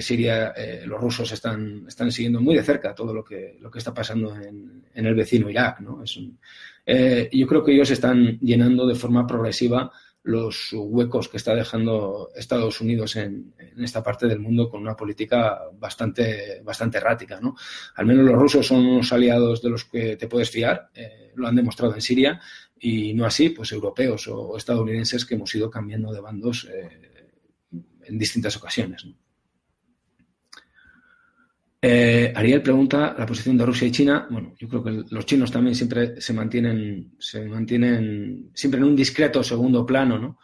Siria, 0.00 0.54
eh, 0.56 0.84
los 0.86 0.98
rusos 0.98 1.30
están, 1.30 1.84
están 1.86 2.10
siguiendo 2.10 2.40
muy 2.40 2.56
de 2.56 2.62
cerca 2.62 2.94
todo 2.94 3.12
lo 3.12 3.22
que, 3.22 3.58
lo 3.60 3.70
que 3.70 3.78
está 3.78 3.92
pasando 3.92 4.34
en, 4.34 4.82
el 4.94 5.14
vecino 5.14 5.50
Irak. 5.50 5.80
¿no? 5.80 6.02
Es 6.02 6.18
yo 7.32 7.46
creo 7.46 7.62
que 7.62 7.72
ellos 7.72 7.90
están 7.90 8.38
llenando 8.40 8.86
de 8.86 8.94
forma 8.94 9.26
progresiva 9.26 9.92
los 10.24 10.72
huecos 10.72 11.28
que 11.28 11.36
está 11.36 11.54
dejando 11.54 12.30
Estados 12.36 12.80
Unidos 12.80 13.16
en, 13.16 13.54
esta 13.78 14.02
parte 14.02 14.28
del 14.28 14.38
mundo 14.38 14.68
con 14.70 14.80
una 14.80 14.96
política 14.96 15.62
bastante, 15.74 16.60
bastante 16.62 16.98
errática. 16.98 17.40
¿no? 17.40 17.56
Al 17.96 18.06
menos 18.06 18.24
los 18.24 18.36
rusos 18.36 18.66
son 18.66 18.86
unos 18.86 19.12
aliados 19.12 19.62
de 19.62 19.70
los 19.70 19.84
que 19.84 20.16
te 20.16 20.28
puedes 20.28 20.50
fiar, 20.50 20.90
eh, 20.94 21.32
lo 21.34 21.48
han 21.48 21.56
demostrado 21.56 21.94
en 21.94 22.00
Siria, 22.00 22.40
y 22.78 23.14
no 23.14 23.24
así, 23.24 23.50
pues 23.50 23.72
europeos 23.72 24.28
o, 24.28 24.56
estadounidenses 24.56 25.24
que 25.24 25.34
hemos 25.34 25.54
ido 25.54 25.70
cambiando 25.70 26.12
de 26.12 26.20
bandos 26.20 26.68
eh, 26.72 26.88
en 28.04 28.18
distintas 28.18 28.56
ocasiones. 28.56 29.06
Eh, 31.84 32.32
Ariel 32.36 32.62
pregunta 32.62 33.12
la 33.18 33.26
posición 33.26 33.58
de 33.58 33.66
Rusia 33.66 33.88
y 33.88 33.90
China. 33.90 34.28
Bueno, 34.30 34.54
yo 34.56 34.68
creo 34.68 34.84
que 34.84 35.02
los 35.10 35.26
chinos 35.26 35.50
también 35.50 35.74
siempre 35.74 36.20
se 36.20 36.32
mantienen, 36.32 37.18
siempre 37.18 38.78
en 38.78 38.84
un 38.84 38.94
discreto 38.94 39.42
segundo 39.42 39.84
plano, 39.84 40.16
¿no? 40.16 40.38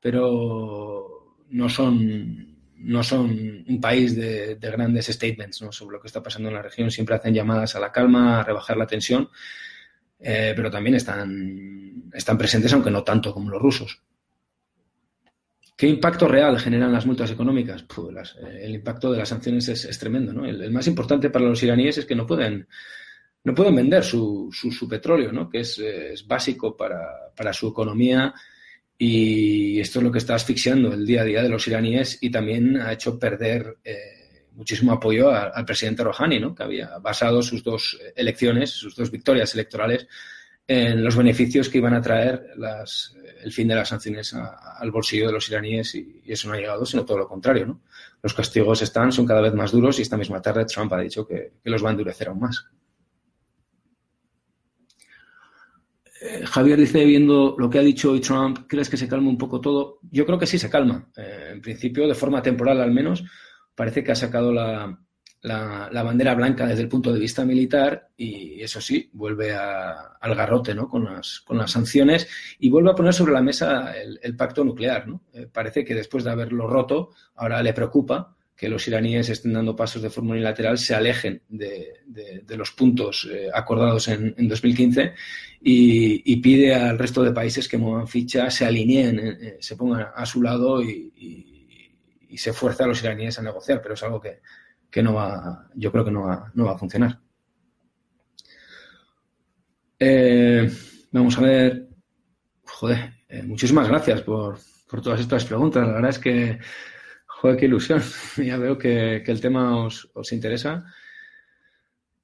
Pero 0.00 1.36
no 1.50 1.68
son, 1.68 2.56
no 2.76 3.02
son 3.02 3.64
un 3.66 3.80
país 3.80 4.14
de, 4.14 4.56
grandes 4.60 5.06
statements 5.06 5.64
sobre 5.70 5.96
lo 5.96 6.00
que 6.00 6.06
está 6.06 6.22
pasando 6.22 6.48
en 6.48 6.54
la 6.54 6.62
región. 6.62 6.92
Siempre 6.92 7.16
hacen 7.16 7.34
llamadas 7.34 7.74
a 7.74 7.80
la 7.80 7.90
calma, 7.90 8.38
a 8.40 8.44
rebajar 8.44 8.76
la 8.76 8.86
tensión, 8.86 9.28
eh, 10.20 10.52
pero 10.54 10.70
también 10.70 10.94
están, 10.94 12.04
están 12.12 12.38
presentes, 12.38 12.72
aunque 12.72 12.92
no 12.92 13.02
tanto 13.02 13.34
como 13.34 13.50
los 13.50 13.60
rusos. 13.60 14.00
¿Qué 15.76 15.88
impacto 15.88 16.28
real 16.28 16.58
generan 16.58 16.92
las 16.92 17.04
multas 17.04 17.30
económicas? 17.32 17.82
Pues 17.82 18.36
eh, 18.40 18.60
el 18.62 18.76
impacto 18.76 19.10
de 19.10 19.18
las 19.18 19.28
sanciones 19.28 19.68
es, 19.68 19.98
tremendo. 19.98 20.32
¿no? 20.32 20.46
El, 20.46 20.70
más 20.70 20.86
importante 20.86 21.30
para 21.30 21.46
los 21.46 21.62
iraníes 21.62 21.98
es 21.98 22.06
que 22.06 22.14
no 22.14 22.26
pueden, 22.26 22.68
no 23.42 23.54
pueden 23.54 23.74
vender 23.74 24.04
su, 24.04 24.50
su, 24.52 24.88
petróleo, 24.88 25.32
¿no? 25.32 25.50
que 25.50 25.60
es, 25.60 25.78
es 25.78 26.26
básico 26.26 26.76
para, 26.76 27.32
para, 27.36 27.52
su 27.52 27.68
economía 27.68 28.32
y 28.96 29.80
esto 29.80 29.98
es 29.98 30.04
lo 30.04 30.12
que 30.12 30.18
está 30.18 30.36
asfixiando 30.36 30.92
el 30.92 31.04
día 31.04 31.22
a 31.22 31.24
día 31.24 31.42
de 31.42 31.48
los 31.48 31.66
iraníes 31.66 32.18
y 32.20 32.30
también 32.30 32.76
ha 32.76 32.92
hecho 32.92 33.18
perder 33.18 33.78
eh, 33.82 34.46
muchísimo 34.52 34.92
apoyo 34.92 35.30
al 35.30 35.64
presidente 35.64 36.04
Rouhani, 36.04 36.38
¿no? 36.38 36.54
que 36.54 36.62
había 36.62 36.98
basado 36.98 37.42
sus 37.42 37.64
dos 37.64 37.98
elecciones, 38.14 38.70
sus 38.70 38.94
dos 38.94 39.10
victorias 39.10 39.52
electorales 39.54 40.06
en 40.66 41.04
los 41.04 41.16
beneficios 41.16 41.68
que 41.68 41.78
iban 41.78 41.94
a 41.94 42.00
traer 42.00 42.52
las, 42.56 43.14
el 43.42 43.52
fin 43.52 43.68
de 43.68 43.74
las 43.74 43.88
sanciones 43.88 44.34
al 44.34 44.90
bolsillo 44.90 45.26
de 45.26 45.32
los 45.32 45.48
iraníes 45.48 45.94
y, 45.94 46.22
eso 46.26 46.48
no 46.48 46.54
ha 46.54 46.58
llegado, 46.58 46.86
sino 46.86 47.04
todo 47.04 47.18
lo 47.18 47.28
contrario. 47.28 47.66
¿no? 47.66 47.82
Los 48.22 48.32
castigos 48.32 48.80
están, 48.80 49.12
son 49.12 49.26
cada 49.26 49.42
vez 49.42 49.52
más 49.54 49.72
duros 49.72 49.98
y 49.98 50.02
esta 50.02 50.16
misma 50.16 50.40
tarde 50.40 50.64
Trump 50.64 50.92
ha 50.94 51.00
dicho 51.00 51.26
que, 51.26 51.52
los 51.64 51.84
va 51.84 51.88
a 51.88 51.92
endurecer 51.92 52.28
aún 52.28 52.40
más. 52.40 52.66
Eh, 56.22 56.46
Javier 56.46 56.78
dice, 56.78 57.04
viendo 57.04 57.54
lo 57.58 57.68
que 57.68 57.78
ha 57.78 57.82
dicho 57.82 58.12
hoy 58.12 58.20
Trump, 58.20 58.60
¿crees 58.66 58.88
que 58.88 58.96
se 58.96 59.08
calma 59.08 59.28
un 59.28 59.36
poco 59.36 59.60
todo? 59.60 59.98
Yo 60.10 60.24
creo 60.24 60.38
que 60.38 60.46
sí 60.46 60.58
se 60.58 60.70
calma. 60.70 61.10
Eh, 61.14 61.50
en 61.52 61.60
principio, 61.60 62.08
de 62.08 62.14
forma 62.14 62.40
temporal 62.40 62.80
al 62.80 62.92
menos, 62.92 63.22
parece 63.74 64.02
que 64.02 64.12
ha 64.12 64.16
sacado 64.16 64.50
la, 64.50 64.98
la, 65.44 66.02
bandera 66.02 66.34
blanca 66.34 66.66
desde 66.66 66.82
el 66.82 66.88
punto 66.88 67.12
de 67.12 67.20
vista 67.20 67.44
militar 67.44 68.08
y 68.16 68.62
eso 68.62 68.80
sí, 68.80 69.10
vuelve 69.12 69.54
al 69.54 70.34
garrote 70.34 70.74
¿no? 70.74 70.88
con, 70.88 71.04
las, 71.04 71.40
con 71.40 71.58
las 71.58 71.70
sanciones 71.70 72.26
y 72.58 72.70
vuelve 72.70 72.90
a 72.90 72.94
poner 72.94 73.12
sobre 73.12 73.34
la 73.34 73.42
mesa 73.42 73.92
el, 73.94 74.36
pacto 74.36 74.64
nuclear. 74.64 75.06
¿no? 75.06 75.22
Eh, 75.34 75.46
parece 75.52 75.84
que 75.84 75.94
después 75.94 76.24
de 76.24 76.30
haberlo 76.30 76.66
roto, 76.66 77.10
ahora 77.36 77.62
le 77.62 77.74
preocupa 77.74 78.34
que 78.56 78.68
los 78.70 78.86
iraníes 78.88 79.28
estén 79.28 79.52
dando 79.52 79.76
pasos 79.76 80.00
de 80.00 80.08
forma 80.08 80.30
unilateral, 80.30 80.78
se 80.78 80.94
alejen 80.94 81.42
de, 81.48 82.00
los 82.56 82.70
puntos 82.70 83.28
eh, 83.30 83.50
acordados 83.52 84.08
en, 84.08 84.34
2015 84.48 85.12
y, 85.60 86.36
pide 86.36 86.74
al 86.74 86.98
resto 86.98 87.22
de 87.22 87.32
países 87.32 87.68
que 87.68 87.76
muevan 87.76 88.08
ficha, 88.08 88.50
se 88.50 88.64
alineen, 88.64 89.18
eh, 89.18 89.56
se 89.60 89.76
pongan 89.76 90.06
a 90.14 90.24
su 90.24 90.40
lado 90.40 90.82
y, 90.82 91.12
y 92.28 92.38
se 92.38 92.52
fuerza 92.52 92.84
a 92.84 92.86
los 92.86 93.02
iraníes 93.02 93.38
a 93.38 93.42
negociar, 93.42 93.82
pero 93.82 93.94
es 93.94 94.02
algo 94.02 94.20
que, 94.20 94.40
que 94.94 95.02
no 95.02 95.12
va, 95.12 95.68
yo 95.74 95.90
creo 95.90 96.04
que 96.04 96.12
no 96.12 96.22
va, 96.22 96.52
no 96.54 96.66
va 96.66 96.74
a 96.74 96.78
funcionar. 96.78 97.18
Eh, 99.98 100.70
vamos 101.10 101.36
a 101.36 101.40
ver. 101.40 101.88
Joder, 102.62 103.12
eh, 103.28 103.42
muchísimas 103.42 103.88
gracias 103.88 104.22
por, 104.22 104.56
todas 105.02 105.18
estas 105.18 105.46
preguntas. 105.46 105.84
La 105.84 105.94
verdad 105.94 106.10
es 106.10 106.20
que, 106.20 106.60
joder, 107.26 107.56
qué 107.56 107.64
ilusión. 107.64 108.00
ya 108.36 108.56
veo 108.56 108.78
que, 108.78 109.16
el 109.16 109.40
tema 109.40 109.84
os, 109.84 110.08
interesa. 110.30 110.84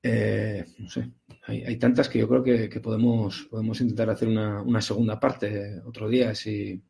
Eh, 0.00 0.64
no 0.78 0.88
sé, 0.88 1.10
hay, 1.48 1.76
tantas 1.76 2.08
que 2.08 2.20
yo 2.20 2.28
creo 2.28 2.44
que, 2.44 2.80
podemos, 2.80 3.48
podemos 3.50 3.80
intentar 3.80 4.10
hacer 4.10 4.28
una, 4.28 4.80
segunda 4.80 5.18
parte 5.18 5.80
otro 5.84 6.08
día 6.08 6.36
si, 6.36 6.80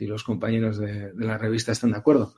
los 0.00 0.24
compañeros 0.24 0.78
de 0.78 1.12
la 1.14 1.38
revista 1.38 1.70
están 1.70 1.92
de 1.92 1.98
acuerdo. 1.98 2.34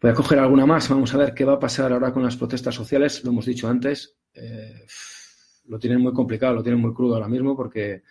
Voy 0.00 0.10
a 0.10 0.14
coger 0.14 0.38
alguna 0.38 0.64
más. 0.64 0.88
Vamos 0.88 1.12
a 1.14 1.18
ver 1.18 1.34
qué 1.34 1.44
va 1.44 1.54
a 1.54 1.58
pasar 1.58 1.92
ahora 1.92 2.12
con 2.12 2.22
las 2.22 2.36
protestas 2.36 2.74
sociales. 2.74 3.24
Lo 3.24 3.30
hemos 3.30 3.46
dicho 3.46 3.68
antes. 3.68 4.16
Eh, 4.32 4.86
lo 5.66 5.78
tienen 5.78 6.00
muy 6.00 6.12
complicado, 6.12 6.54
lo 6.54 6.62
tienen 6.62 6.80
muy 6.80 6.94
crudo 6.94 7.14
ahora 7.14 7.28
mismo 7.28 7.56
porque, 7.56 8.02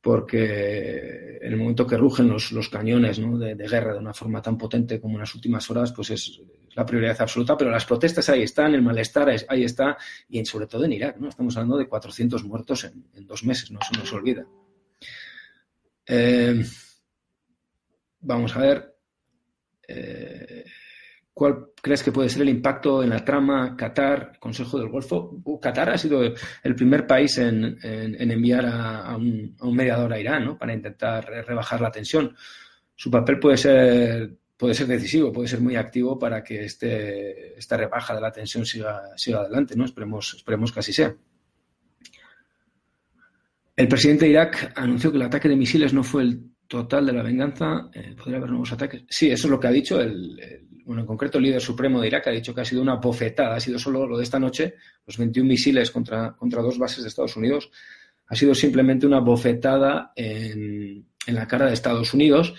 porque 0.00 1.38
en 1.40 1.52
el 1.52 1.56
momento 1.56 1.86
que 1.86 1.96
rugen 1.96 2.28
los, 2.28 2.68
cañones 2.70 3.18
de, 3.18 3.54
guerra 3.68 3.92
de 3.92 3.98
una 3.98 4.14
forma 4.14 4.40
tan 4.40 4.56
potente 4.56 5.00
como 5.00 5.14
en 5.14 5.20
las 5.20 5.34
últimas 5.34 5.70
horas, 5.70 5.92
pues 5.92 6.10
es, 6.10 6.40
la 6.74 6.86
prioridad 6.86 7.20
absoluta. 7.20 7.56
Pero 7.56 7.70
las 7.70 7.84
protestas 7.84 8.28
ahí 8.30 8.42
están, 8.42 8.74
el 8.74 8.82
malestar 8.82 9.28
ahí 9.28 9.64
está 9.64 9.98
y 10.28 10.44
sobre 10.46 10.66
todo 10.66 10.84
en 10.84 10.92
Irak. 10.92 11.16
Estamos 11.22 11.56
hablando 11.56 11.76
de 11.76 11.88
400 11.88 12.42
muertos 12.44 12.84
en, 12.84 13.26
dos 13.26 13.44
meses, 13.44 13.70
no 13.70 13.80
se 13.82 13.98
nos 13.98 14.12
olvida. 14.14 14.46
Eh, 16.06 16.64
vamos 18.20 18.56
a 18.56 18.60
ver. 18.60 18.96
Eh, 19.88 20.64
¿Cuál 21.36 21.66
crees 21.82 22.02
que 22.02 22.12
puede 22.12 22.30
ser 22.30 22.40
el 22.40 22.48
impacto 22.48 23.02
en 23.02 23.10
la 23.10 23.22
trama 23.22 23.76
Qatar, 23.76 24.38
Consejo 24.40 24.78
del 24.78 24.88
Golfo? 24.88 25.38
Qatar 25.60 25.90
ha 25.90 25.98
sido 25.98 26.22
el 26.22 26.74
primer 26.74 27.06
país 27.06 27.36
en, 27.36 27.76
enviar 27.82 28.64
a, 28.64 29.14
un, 29.14 29.54
mediador 29.70 30.14
a 30.14 30.18
Irán 30.18 30.46
¿no? 30.46 30.56
para 30.56 30.72
intentar 30.72 31.26
rebajar 31.46 31.82
la 31.82 31.90
tensión. 31.90 32.34
Su 32.94 33.10
papel 33.10 33.38
puede 33.38 33.58
ser, 33.58 34.34
puede 34.56 34.72
ser 34.72 34.86
decisivo, 34.86 35.30
puede 35.30 35.46
ser 35.46 35.60
muy 35.60 35.76
activo 35.76 36.18
para 36.18 36.42
que 36.42 36.64
este, 36.64 37.58
esta 37.58 37.76
rebaja 37.76 38.14
de 38.14 38.22
la 38.22 38.32
tensión 38.32 38.64
siga, 38.64 39.02
adelante. 39.38 39.76
¿no? 39.76 39.84
Esperemos, 39.84 40.32
esperemos 40.38 40.72
que 40.72 40.80
así 40.80 40.94
sea. 40.94 41.14
El 43.76 43.88
presidente 43.88 44.24
de 44.24 44.30
Irak 44.30 44.72
anunció 44.74 45.10
que 45.10 45.18
el 45.18 45.22
ataque 45.24 45.50
de 45.50 45.56
misiles 45.56 45.92
no 45.92 46.02
fue 46.02 46.22
el 46.22 46.52
total 46.66 47.04
de 47.04 47.12
la 47.12 47.22
venganza. 47.22 47.90
Eh, 47.92 48.14
podría 48.16 48.38
haber 48.38 48.48
nuevos 48.48 48.72
ataques. 48.72 49.04
Sí, 49.06 49.30
eso 49.30 49.48
es 49.48 49.50
lo 49.50 49.60
que 49.60 49.66
ha 49.66 49.70
dicho 49.70 50.00
el 50.00 50.64
bueno, 50.86 51.02
en 51.02 51.06
concreto 51.06 51.38
el 51.38 51.44
líder 51.44 51.60
supremo 51.60 52.00
de 52.00 52.06
Irak 52.06 52.28
ha 52.28 52.30
dicho 52.30 52.54
que 52.54 52.60
ha 52.60 52.64
sido 52.64 52.80
una 52.80 52.94
bofetada, 52.94 53.56
ha 53.56 53.60
sido 53.60 53.76
solo 53.78 54.06
lo 54.06 54.16
de 54.16 54.22
esta 54.22 54.38
noche, 54.38 54.76
los 55.04 55.18
21 55.18 55.48
misiles 55.48 55.90
contra, 55.90 56.36
contra 56.36 56.62
dos 56.62 56.78
bases 56.78 57.02
de 57.02 57.08
Estados 57.08 57.36
Unidos, 57.36 57.70
ha 58.28 58.36
sido 58.36 58.54
simplemente 58.54 59.04
una 59.04 59.18
bofetada 59.18 60.12
en, 60.14 61.04
la 61.26 61.48
cara 61.48 61.66
de 61.66 61.74
Estados 61.74 62.14
Unidos, 62.14 62.54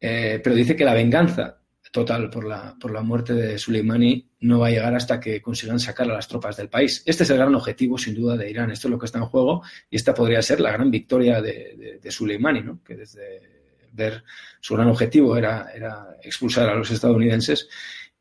eh, 0.00 0.40
pero 0.42 0.54
dice 0.54 0.76
que 0.76 0.84
la 0.84 0.94
venganza 0.94 1.58
total 1.90 2.30
por 2.30 2.46
la, 2.46 2.76
por 2.80 2.92
la 2.92 3.02
muerte 3.02 3.34
de 3.34 3.58
Soleimani 3.58 4.30
no 4.42 4.60
va 4.60 4.68
a 4.68 4.70
llegar 4.70 4.94
hasta 4.94 5.18
que 5.18 5.42
consigan 5.42 5.80
sacar 5.80 6.08
a 6.08 6.14
las 6.14 6.28
tropas 6.28 6.56
del 6.56 6.68
país. 6.68 7.02
Este 7.04 7.24
es 7.24 7.30
el 7.30 7.38
gran 7.38 7.52
objetivo, 7.52 7.98
sin 7.98 8.14
duda, 8.14 8.36
de 8.36 8.48
Irán. 8.48 8.70
Esto 8.70 8.86
es 8.86 8.92
lo 8.92 8.98
que 8.98 9.06
está 9.06 9.18
en 9.18 9.24
juego 9.24 9.62
y 9.90 9.96
esta 9.96 10.14
podría 10.14 10.40
ser 10.40 10.60
la 10.60 10.70
gran 10.70 10.88
victoria 10.88 11.42
de, 11.42 11.98
de, 12.00 12.10
Soleimani, 12.12 12.60
¿no? 12.62 12.80
que 12.84 12.94
desde 12.94 13.59
ver 13.92 14.24
su 14.60 14.74
gran 14.74 14.88
objetivo 14.88 15.36
era, 15.36 15.70
era 15.74 16.16
expulsar 16.22 16.68
a 16.68 16.74
los 16.74 16.90
estadounidenses 16.90 17.68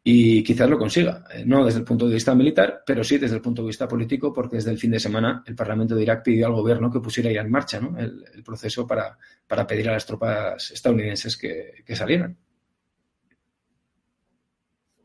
y 0.03 0.43
quizás 0.43 0.69
lo 0.69 0.77
consiga, 0.77 1.25
eh, 1.33 1.43
no 1.45 1.65
desde 1.65 1.79
el 1.79 1.85
punto 1.85 2.07
de 2.07 2.13
vista 2.13 2.33
militar, 2.33 2.83
pero 2.85 3.03
sí 3.03 3.17
desde 3.17 3.35
el 3.35 3.41
punto 3.41 3.61
de 3.61 3.67
vista 3.67 3.87
político, 3.87 4.33
porque 4.33 4.55
desde 4.55 4.71
el 4.71 4.77
fin 4.77 4.91
de 4.91 4.99
semana 4.99 5.43
el 5.45 5.55
Parlamento 5.55 5.93
de 5.93 6.03
Irak 6.03 6.23
pidió 6.23 6.47
al 6.47 6.53
gobierno 6.53 6.91
que 6.91 7.01
pusiera 7.01 7.31
ya 7.31 7.41
en 7.41 7.51
marcha 7.51 7.79
¿no? 7.79 7.97
el, 7.97 8.43
proceso 8.43 8.87
para, 8.87 9.17
para, 9.45 9.67
pedir 9.67 9.89
a 9.89 9.93
las 9.93 10.05
tropas 10.05 10.71
estadounidenses 10.71 11.37
que, 11.37 11.83
que 11.85 11.95
salieran. 11.95 12.37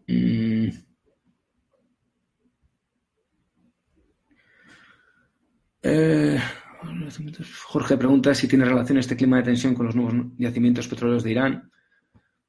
Mm. 0.07 0.68
Eh, 5.87 6.40
Jorge 7.64 7.96
pregunta 7.96 8.35
si 8.35 8.48
tiene 8.48 8.64
relación 8.64 8.98
este 8.98 9.16
clima 9.16 9.38
de 9.38 9.44
tensión 9.44 9.74
con 9.74 9.87
los 9.87 9.94
nuevos 9.94 10.14
yacimientos 10.38 10.88
petroleros 10.88 11.22
de 11.24 11.31
Irán. 11.31 11.70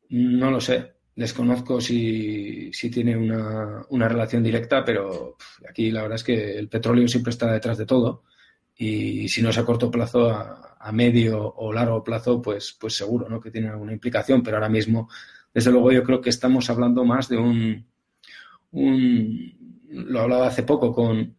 No 0.10 0.52
lo 0.52 0.62
sé. 0.62 0.96
Desconozco 1.16 1.80
si, 1.80 2.72
tiene 2.92 3.16
una, 3.16 4.08
relación 4.08 4.44
directa, 4.44 4.84
pero 4.84 5.38
aquí 5.70 5.90
la 5.90 6.02
verdad 6.02 6.18
es 6.18 6.24
que 6.24 6.58
el 6.58 6.68
petróleo 6.68 7.08
siempre 7.08 7.32
está 7.32 7.52
detrás 7.52 7.78
de 7.78 7.86
todo 7.86 8.24
y 8.78 9.30
si 9.30 9.42
no 9.42 9.50
es 9.50 9.58
a 9.58 9.64
corto 9.66 9.90
plazo, 9.90 10.30
a, 10.30 10.92
medio 10.92 11.42
o 11.56 11.74
largo 11.74 12.04
plazo, 12.04 12.42
pues, 12.42 12.78
pues 12.80 12.96
seguro 12.96 13.28
¿no? 13.30 13.40
que 13.40 13.50
tiene 13.50 13.70
alguna 13.70 13.94
implicación, 13.94 14.44
pero 14.44 14.58
ahora 14.58 14.70
mismo, 14.70 15.10
desde 15.54 15.72
luego, 15.72 15.92
yo 15.92 16.04
creo 16.04 16.22
que 16.22 16.30
estamos 16.30 16.70
hablando 16.70 17.04
más 17.06 17.28
de 17.28 17.38
un, 17.38 17.88
lo 18.72 20.20
hablaba 20.20 20.48
hace 20.48 20.64
poco 20.64 20.94
con, 20.94 21.36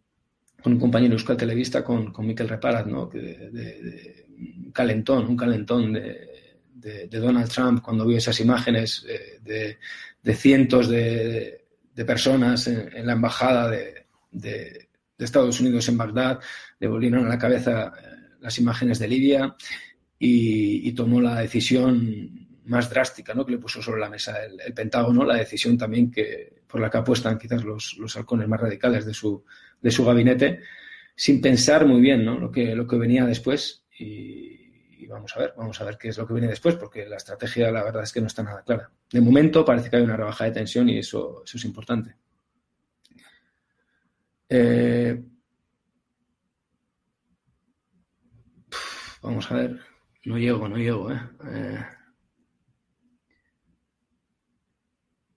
un 0.64 0.78
compañero 0.78 1.14
Euskal 1.14 1.36
Televista, 1.36 1.84
con, 1.84 2.12
con 2.12 2.26
Miquel 2.26 2.48
Reparat, 2.48 2.86
¿no? 2.86 3.10
un 4.36 4.72
calentón, 4.72 5.26
un 5.26 5.36
calentón 5.36 5.92
de, 5.92 7.08
Donald 7.10 7.50
Trump 7.50 7.82
cuando 7.82 8.06
vio 8.06 8.18
esas 8.18 8.38
imágenes 8.40 9.04
eh, 9.08 9.40
de, 10.22 10.34
cientos 10.34 10.88
de, 10.88 11.64
personas 12.06 12.68
en, 12.68 13.06
la 13.06 13.14
embajada 13.14 13.68
de, 13.68 14.88
Estados 15.18 15.60
Unidos 15.60 15.88
en 15.88 15.96
Bagdad, 15.96 16.40
le 16.78 16.86
volvieron 16.86 17.24
a 17.24 17.28
la 17.30 17.38
cabeza 17.38 17.92
eh, 17.98 18.36
las 18.40 18.58
imágenes 18.58 18.98
de 18.98 19.08
Libia 19.08 19.56
y, 20.18 20.92
tomó 20.92 21.20
la 21.20 21.40
decisión 21.40 22.48
más 22.66 22.88
drástica 22.90 23.34
¿no? 23.34 23.44
que 23.44 23.52
le 23.52 23.58
puso 23.58 23.82
sobre 23.82 24.00
la 24.00 24.10
mesa 24.10 24.36
el, 24.44 24.72
Pentágono, 24.74 25.24
la 25.24 25.36
decisión 25.36 25.76
también 25.76 26.10
que 26.10 26.62
por 26.66 26.80
la 26.80 26.90
que 26.90 26.98
apuestan 26.98 27.38
quizás 27.38 27.64
los, 27.64 27.96
los 27.98 28.16
halcones 28.16 28.48
más 28.48 28.60
radicales 28.60 29.06
de 29.06 29.14
su, 29.14 29.44
de 29.86 29.92
su 29.92 30.04
gabinete, 30.04 30.62
sin 31.14 31.40
pensar 31.40 31.86
muy 31.86 32.00
bien 32.00 32.24
¿no? 32.24 32.40
lo, 32.40 32.50
que, 32.50 32.74
lo 32.74 32.88
que 32.88 32.96
venía 32.96 33.24
después. 33.24 33.86
Y, 33.96 35.06
vamos 35.06 35.36
a 35.36 35.38
ver, 35.38 35.54
vamos 35.56 35.80
a 35.80 35.84
ver 35.84 35.96
qué 35.96 36.08
es 36.08 36.18
lo 36.18 36.26
que 36.26 36.34
viene 36.34 36.48
después, 36.48 36.74
porque 36.74 37.06
la 37.06 37.18
estrategia 37.18 37.70
la 37.70 37.84
verdad 37.84 38.02
es 38.02 38.12
que 38.12 38.20
no 38.20 38.26
está 38.26 38.42
nada 38.42 38.64
clara. 38.64 38.90
De 39.12 39.20
momento 39.20 39.64
parece 39.64 39.88
que 39.88 39.94
hay 39.94 40.02
una 40.02 40.16
rebaja 40.16 40.46
de 40.46 40.50
tensión 40.50 40.88
y 40.88 40.98
eso, 40.98 41.44
eso 41.46 41.56
es 41.56 41.64
importante. 41.64 42.16
Eh, 44.48 45.22
vamos 49.22 49.48
a 49.52 49.54
ver, 49.54 49.80
no 50.24 50.36
llego, 50.36 50.68
no 50.68 50.76
llego. 50.78 51.12
¿eh? 51.12 51.20
Eh, 51.48 51.84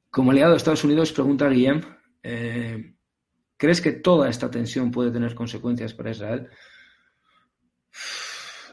como 0.10 0.32
aliado 0.32 0.54
de 0.54 0.58
Estados 0.58 0.84
Unidos, 0.84 1.12
pregunta 1.12 1.48
Guillem, 1.48 1.82
¿crees 3.60 3.82
que 3.82 3.92
toda 3.92 4.30
esta 4.30 4.50
tensión 4.50 4.90
puede 4.90 5.12
tener 5.12 5.36
consecuencias 5.36 5.94
para 5.94 6.12
Israel? 6.12 6.48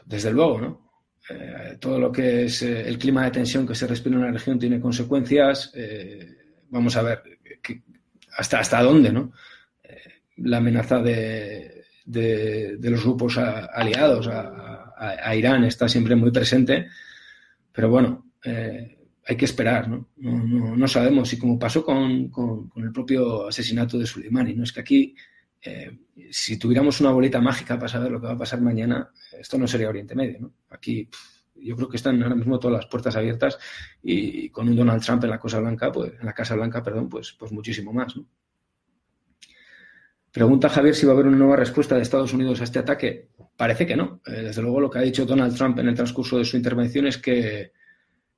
Desde 0.05 0.31
luego, 0.31 0.61
¿no? 0.61 0.91
Eh, 1.29 1.77
todo 1.79 1.99
lo 1.99 2.09
que 2.09 2.45
es 2.45 2.61
eh, 2.61 2.87
el 2.87 2.97
clima 2.97 3.25
de 3.25 3.31
tensión 3.31 3.67
que 3.67 3.75
se 3.75 3.85
respira 3.85 4.15
en 4.15 4.21
la 4.21 4.31
región 4.31 4.57
tiene 4.57 4.79
consecuencias. 4.79 5.71
Eh, 5.75 6.37
vamos 6.69 6.95
a 6.95 7.01
ver 7.01 7.21
hasta, 8.37 8.59
hasta 8.59 8.81
dónde, 8.81 9.11
¿no? 9.11 9.33
la 10.37 10.57
amenaza 10.57 11.01
de, 11.01 11.83
de, 12.05 12.77
los 12.79 13.03
grupos 13.03 13.39
aliados 13.39 14.27
a, 14.27 15.35
Irán 15.35 15.63
está 15.63 15.89
siempre 15.89 16.15
muy 16.15 16.29
presente, 16.29 16.87
pero 17.71 17.89
bueno, 17.89 18.31
hay 19.27 19.35
que 19.35 19.45
esperar, 19.45 19.89
¿no? 19.89 20.07
No, 20.17 20.77
no, 20.77 20.87
sabemos. 20.87 21.31
Y 21.33 21.37
como 21.37 21.59
pasó 21.59 21.83
con, 21.83 22.31
el 22.77 22.91
propio 22.93 23.47
asesinato 23.47 23.97
de 23.97 24.07
Soleimani, 24.07 24.53
¿no? 24.55 24.63
Es 24.63 24.71
que 24.71 24.79
aquí 24.79 25.15
eh, 25.61 25.99
si 26.31 26.57
tuviéramos 26.57 27.01
una 27.01 27.11
bolita 27.11 27.41
mágica 27.41 27.75
para 27.75 27.89
saber 27.89 28.11
lo 28.11 28.21
que 28.21 28.27
va 28.27 28.33
a 28.33 28.37
pasar 28.37 28.61
mañana, 28.61 29.11
esto 29.37 29.57
no 29.57 29.67
sería 29.67 29.89
Oriente 29.89 30.15
Medio. 30.15 30.53
Aquí 30.69 31.09
yo 31.55 31.75
creo 31.75 31.89
que 31.89 31.97
están 31.97 32.21
ahora 32.23 32.35
mismo 32.35 32.57
todas 32.57 32.77
las 32.77 32.85
puertas 32.85 33.15
abiertas 33.17 33.57
y, 34.01 34.49
con 34.49 34.69
un 34.69 34.75
Donald 34.75 35.03
Trump 35.03 35.23
en 35.25 35.31
la 35.31 35.39
Casa 35.39 35.59
Blanca, 35.59 35.91
pues, 35.91 36.13
en 36.19 36.25
la 36.25 36.33
Casa 36.33 36.55
Blanca, 36.55 36.81
perdón, 36.81 37.09
pues, 37.09 37.35
pues 37.37 37.51
muchísimo 37.51 37.91
más. 37.91 38.13
Pregunta 40.31 40.69
Javier 40.69 40.95
si 40.95 41.05
va 41.05 41.13
a 41.13 41.15
haber 41.15 41.27
una 41.27 41.37
nueva 41.37 41.55
respuesta 41.57 41.95
de 41.95 42.03
Estados 42.03 42.31
Unidos 42.33 42.61
a 42.61 42.63
este 42.63 42.79
ataque. 42.79 43.29
Parece 43.57 43.85
que 43.85 43.97
no. 43.97 44.21
Eh, 44.25 44.43
desde 44.43 44.61
luego 44.61 44.79
lo 44.79 44.89
que 44.89 44.99
ha 44.99 45.01
dicho 45.01 45.25
Donald 45.25 45.55
Trump 45.55 45.79
en 45.79 45.89
el 45.89 45.95
transcurso 45.95 46.37
de 46.37 46.45
su 46.45 46.55
intervención 46.55 47.07
es 47.07 47.17
que 47.17 47.73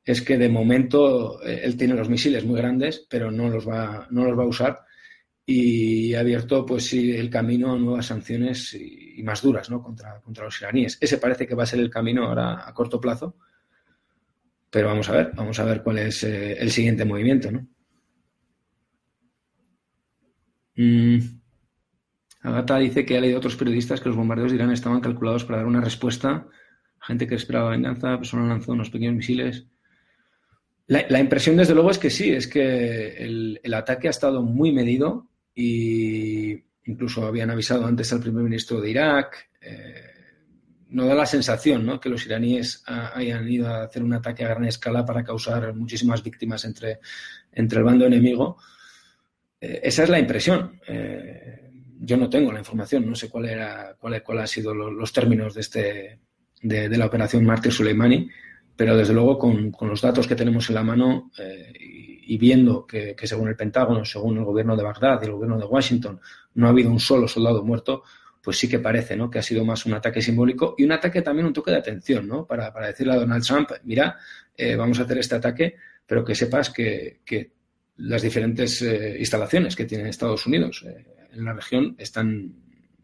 es 0.04 0.22
que 0.22 0.38
de 0.38 0.50
momento 0.50 1.44
eh, 1.44 1.62
él 1.64 1.78
tiene 1.78 1.94
los 1.94 2.10
misiles 2.10 2.46
muy 2.46 2.58
grandes, 2.58 3.06
pero 3.10 3.32
no 3.32 3.50
los 3.50 3.68
va, 3.68 4.08
no 4.12 4.26
los 4.26 4.38
va 4.38 4.44
a 4.44 4.48
usar 4.48 4.80
y 5.52 6.14
ha 6.14 6.20
abierto 6.20 6.64
pues 6.64 6.94
el 6.94 7.28
camino 7.28 7.74
a 7.74 7.78
nuevas 7.80 8.06
sanciones 8.06 8.76
y, 8.76 9.24
más 9.24 9.42
duras 9.42 9.68
¿no? 9.70 9.82
contra, 9.82 10.22
contra 10.22 10.46
los 10.46 10.62
iraníes. 10.62 10.98
Ese 11.02 11.18
parece 11.18 11.48
que 11.48 11.56
va 11.56 11.64
a 11.64 11.66
ser 11.66 11.80
el 11.80 11.90
camino 11.90 12.26
ahora 12.26 12.68
a 12.68 12.74
corto 12.74 13.02
plazo, 13.02 13.36
pero 14.70 14.90
vamos 14.90 15.10
a 15.10 15.14
ver, 15.14 15.32
vamos 15.36 15.60
a 15.60 15.66
ver 15.66 15.82
cuál 15.82 15.98
es 15.98 16.24
eh, 16.24 16.54
el 16.54 16.70
siguiente 16.70 17.04
movimiento. 17.04 17.52
¿no? 17.52 17.68
Mm. 20.76 21.18
Agata 22.42 22.78
dice 22.78 23.04
que 23.04 23.18
ha 23.18 23.22
leído 23.22 23.40
otros 23.40 23.56
periodistas 23.56 24.00
que 24.00 24.10
los 24.10 24.16
bombardeos 24.16 24.52
de 24.52 24.58
Irán 24.58 24.72
estaban 24.72 25.02
calculados 25.02 25.46
para 25.46 25.58
dar 25.58 25.66
una 25.66 25.82
respuesta. 25.82 26.48
Gente 27.02 27.26
que 27.26 27.36
esperaba 27.36 27.72
venganza, 27.72 28.18
persona 28.18 28.48
lanzó 28.48 28.74
unos 28.74 28.92
pequeños 28.92 29.16
misiles. 29.16 29.66
La, 30.89 31.19
impresión, 31.19 31.56
desde 31.56 31.75
luego, 31.75 31.91
es 31.91 31.99
que 31.99 32.10
sí, 32.10 32.32
es 32.32 32.47
que 32.47 33.17
el, 33.17 33.73
ataque 33.75 34.08
ha 34.08 34.10
estado 34.10 34.41
muy 34.41 34.71
medido, 34.71 35.30
y 35.54 36.63
incluso 36.86 37.28
habían 37.28 37.52
avisado 37.52 37.86
antes 37.86 38.12
al 38.12 38.21
primer 38.21 38.43
ministro 38.43 38.82
de 38.82 38.89
Irak. 38.89 39.49
Eh, 39.62 40.10
no 40.89 41.06
da 41.06 41.13
la 41.13 41.28
sensación 41.28 41.86
¿no? 41.86 41.99
que 41.99 42.10
los 42.10 42.25
iraníes 42.25 42.84
hayan 42.88 43.47
ido 43.47 43.67
a 43.67 43.84
hacer 43.84 44.02
un 44.02 44.13
ataque 44.13 44.43
a 44.43 44.49
gran 44.49 44.65
escala 44.65 45.06
para 45.06 45.23
causar 45.23 45.75
muchísimas 45.75 46.23
víctimas 46.23 46.65
entre, 46.65 46.99
entre 47.52 47.78
el 47.78 47.84
bando 47.84 48.08
enemigo. 48.08 48.58
Eh, 49.62 49.82
esa 49.84 50.04
es 50.04 50.10
la 50.10 50.17
impresión. 50.17 50.82
Eh, 50.88 51.69
yo 51.99 52.17
no 52.17 52.32
tengo 52.32 52.52
la 52.52 52.60
información, 52.60 53.08
no 53.08 53.13
sé 53.13 53.30
cuál 53.30 53.45
era, 53.45 53.95
han 54.02 54.47
sido 54.47 54.73
los, 54.73 55.13
términos 55.13 55.54
de, 55.54 55.62
este, 55.62 56.19
de, 56.63 56.97
la 56.97 57.06
operación 57.06 57.45
Mártir 57.45 57.73
Soleimani, 57.73 58.28
pero 58.80 58.96
desde 58.96 59.13
luego 59.13 59.38
con, 59.38 59.74
los 59.82 60.02
datos 60.02 60.26
que 60.26 60.38
tenemos 60.38 60.70
en 60.70 60.76
la 60.76 60.84
mano 60.84 61.32
y 61.38 62.38
viendo 62.38 62.88
que, 62.88 63.13
según 63.24 63.50
el 63.50 63.58
Pentágono, 63.58 64.06
según 64.06 64.38
el 64.38 64.46
gobierno 64.46 64.78
de 64.78 64.84
Bagdad 64.84 65.20
y 65.22 65.26
el 65.26 65.34
gobierno 65.34 65.60
de 65.60 65.65
Washington, 65.65 66.22
no 66.54 66.65
ha 66.65 66.70
habido 66.70 66.89
un 66.89 67.02
solo 67.02 67.28
soldado 67.28 67.62
muerto, 67.62 68.04
pues 68.42 68.58
sí 68.58 68.70
que 68.70 68.80
parece 68.80 69.18
¿no? 69.18 69.30
que 69.30 69.39
ha 69.39 69.44
sido 69.44 69.65
más 69.65 69.86
un 69.86 69.96
ataque 69.96 70.22
simbólico 70.22 70.76
y 70.78 70.86
un 70.86 70.94
ataque 70.94 71.22
también, 71.22 71.48
un 71.48 71.52
toque 71.52 71.72
de 71.72 71.78
atención, 71.78 72.26
¿no? 72.26 72.46
para, 72.46 72.72
decirle 72.88 73.15
a 73.15 73.18
Donald 73.18 73.44
Trump, 73.44 73.70
mira, 73.84 74.18
eh, 74.56 74.78
vamos 74.78 74.98
a 75.02 75.04
hacer 75.04 75.18
este 75.18 75.36
ataque, 75.36 75.76
pero 76.08 76.24
que 76.24 76.34
sepas 76.34 76.70
que, 76.70 77.20
las 77.98 78.22
diferentes 78.22 78.82
eh, 78.82 79.18
instalaciones 79.20 79.76
que 79.76 79.84
tiene 79.84 80.08
Estados 80.08 80.48
Unidos 80.48 80.86
eh, 80.88 81.06
en 81.34 81.44
la 81.44 81.52
región 81.52 81.96
están, 81.98 82.54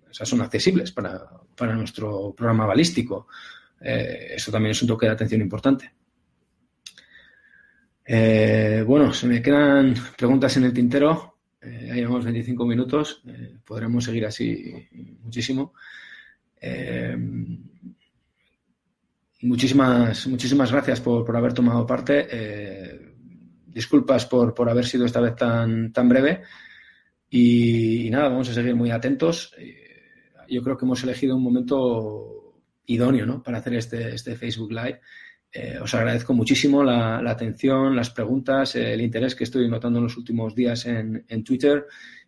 son 0.09 0.39
accesibles 0.39 0.93
para 0.93 1.75
nuestro 1.75 2.33
programa 2.33 2.65
balístico. 2.65 3.27
Eso 3.85 4.51
también 4.51 4.71
es 4.71 4.81
un 4.81 4.87
toque 4.87 5.05
de 5.05 5.11
atención 5.11 5.41
importante. 5.41 5.91
Eh, 8.07 8.83
bueno, 8.85 9.11
se 9.13 9.25
me 9.25 9.41
quedan 9.41 9.95
preguntas 10.17 10.55
en 10.57 10.65
el 10.65 10.73
tintero. 10.73 11.37
Eh, 11.61 11.85
ya 11.87 11.95
llevamos 11.95 12.25
25 12.25 12.65
minutos. 12.65 13.23
Eh, 13.27 13.57
podremos 13.65 14.03
seguir 14.03 14.25
así 14.25 14.87
muchísimo. 15.21 15.73
muchísimas, 19.41 20.27
muchísimas 20.27 20.71
gracias 20.71 21.01
por, 21.01 21.35
haber 21.35 21.53
tomado 21.53 21.85
parte. 21.85 22.27
disculpas 23.67 24.25
por, 24.25 24.53
por, 24.53 24.69
haber 24.69 24.85
sido 24.85 25.05
esta 25.05 25.19
vez 25.19 25.35
tan, 25.35 25.91
tan 25.91 26.07
breve. 26.07 26.43
Y, 27.29 28.09
nada, 28.11 28.29
vamos 28.29 28.49
a 28.49 28.53
seguir 28.53 28.75
muy 28.75 28.91
atentos. 28.91 29.53
yo 30.47 30.61
creo 30.61 30.77
que 30.77 30.85
hemos 30.85 31.03
elegido 31.03 31.35
un 31.35 31.43
momento 31.43 32.44
idóneo 32.87 33.25
¿no? 33.25 33.43
para 33.43 33.59
hacer 33.59 33.75
este, 33.75 34.15
este 34.15 34.35
Facebook 34.35 34.71
Live 34.71 35.01
eh, 35.57 35.79
os 35.81 35.93
agradezco 35.93 36.33
muchísimo 36.33 36.83
la, 36.83 37.19
atención, 37.19 37.95
las 37.95 38.09
preguntas, 38.09 38.75
el 38.75 38.99
interés 38.99 39.35
que 39.35 39.45
estoy 39.45 39.69
notando 39.69 39.99
en 39.99 40.03
los 40.03 40.17
últimos 40.17 40.53
días 40.53 40.85
en, 40.85 41.43
Twitter 41.45 41.85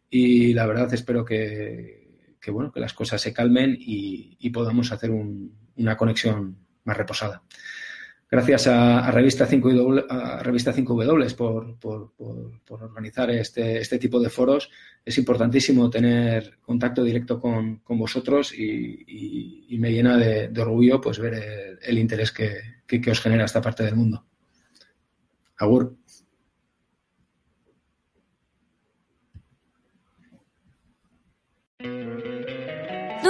y 0.10 0.54
la 0.54 0.66
verdad 0.66 0.94
espero 0.94 1.26
que, 1.26 2.08
bueno, 2.48 2.72
que 2.72 2.80
las 2.80 2.94
cosas 2.94 3.20
se 3.20 3.34
calmen 3.34 3.76
y, 3.78 4.50
podamos 4.50 4.94
hacer 4.94 5.12
una 5.12 5.98
conexión 5.98 6.58
más 6.86 6.96
reposada. 6.96 7.44
Gracias 8.30 8.68
a, 8.68 9.10
Revista 9.10 9.48
5W, 9.48 10.06
a 10.10 10.44
Revista 10.44 10.74
5W 10.74 11.36
por, 11.36 11.80
por, 11.80 12.84
organizar 12.84 13.32
este, 13.32 13.80
este, 13.80 13.98
tipo 13.98 14.20
de 14.20 14.30
foros. 14.30 14.70
Es 15.06 15.18
importantísimo 15.18 15.90
tener 15.90 16.58
contacto 16.60 17.06
directo 17.06 17.40
con, 17.40 17.82
vosotros 17.88 18.54
y, 18.54 19.78
me 19.80 19.92
llena 19.92 20.18
de, 20.18 20.52
orgullo 20.62 21.00
pues 21.00 21.20
ver 21.20 21.80
el, 21.82 21.98
interés 21.98 22.34
que, 22.34 22.60
que, 22.86 23.12
os 23.12 23.22
genera 23.22 23.46
esta 23.46 23.62
parte 23.62 23.84
del 23.84 23.96
mundo. 23.96 24.26
Agur. 25.58 25.96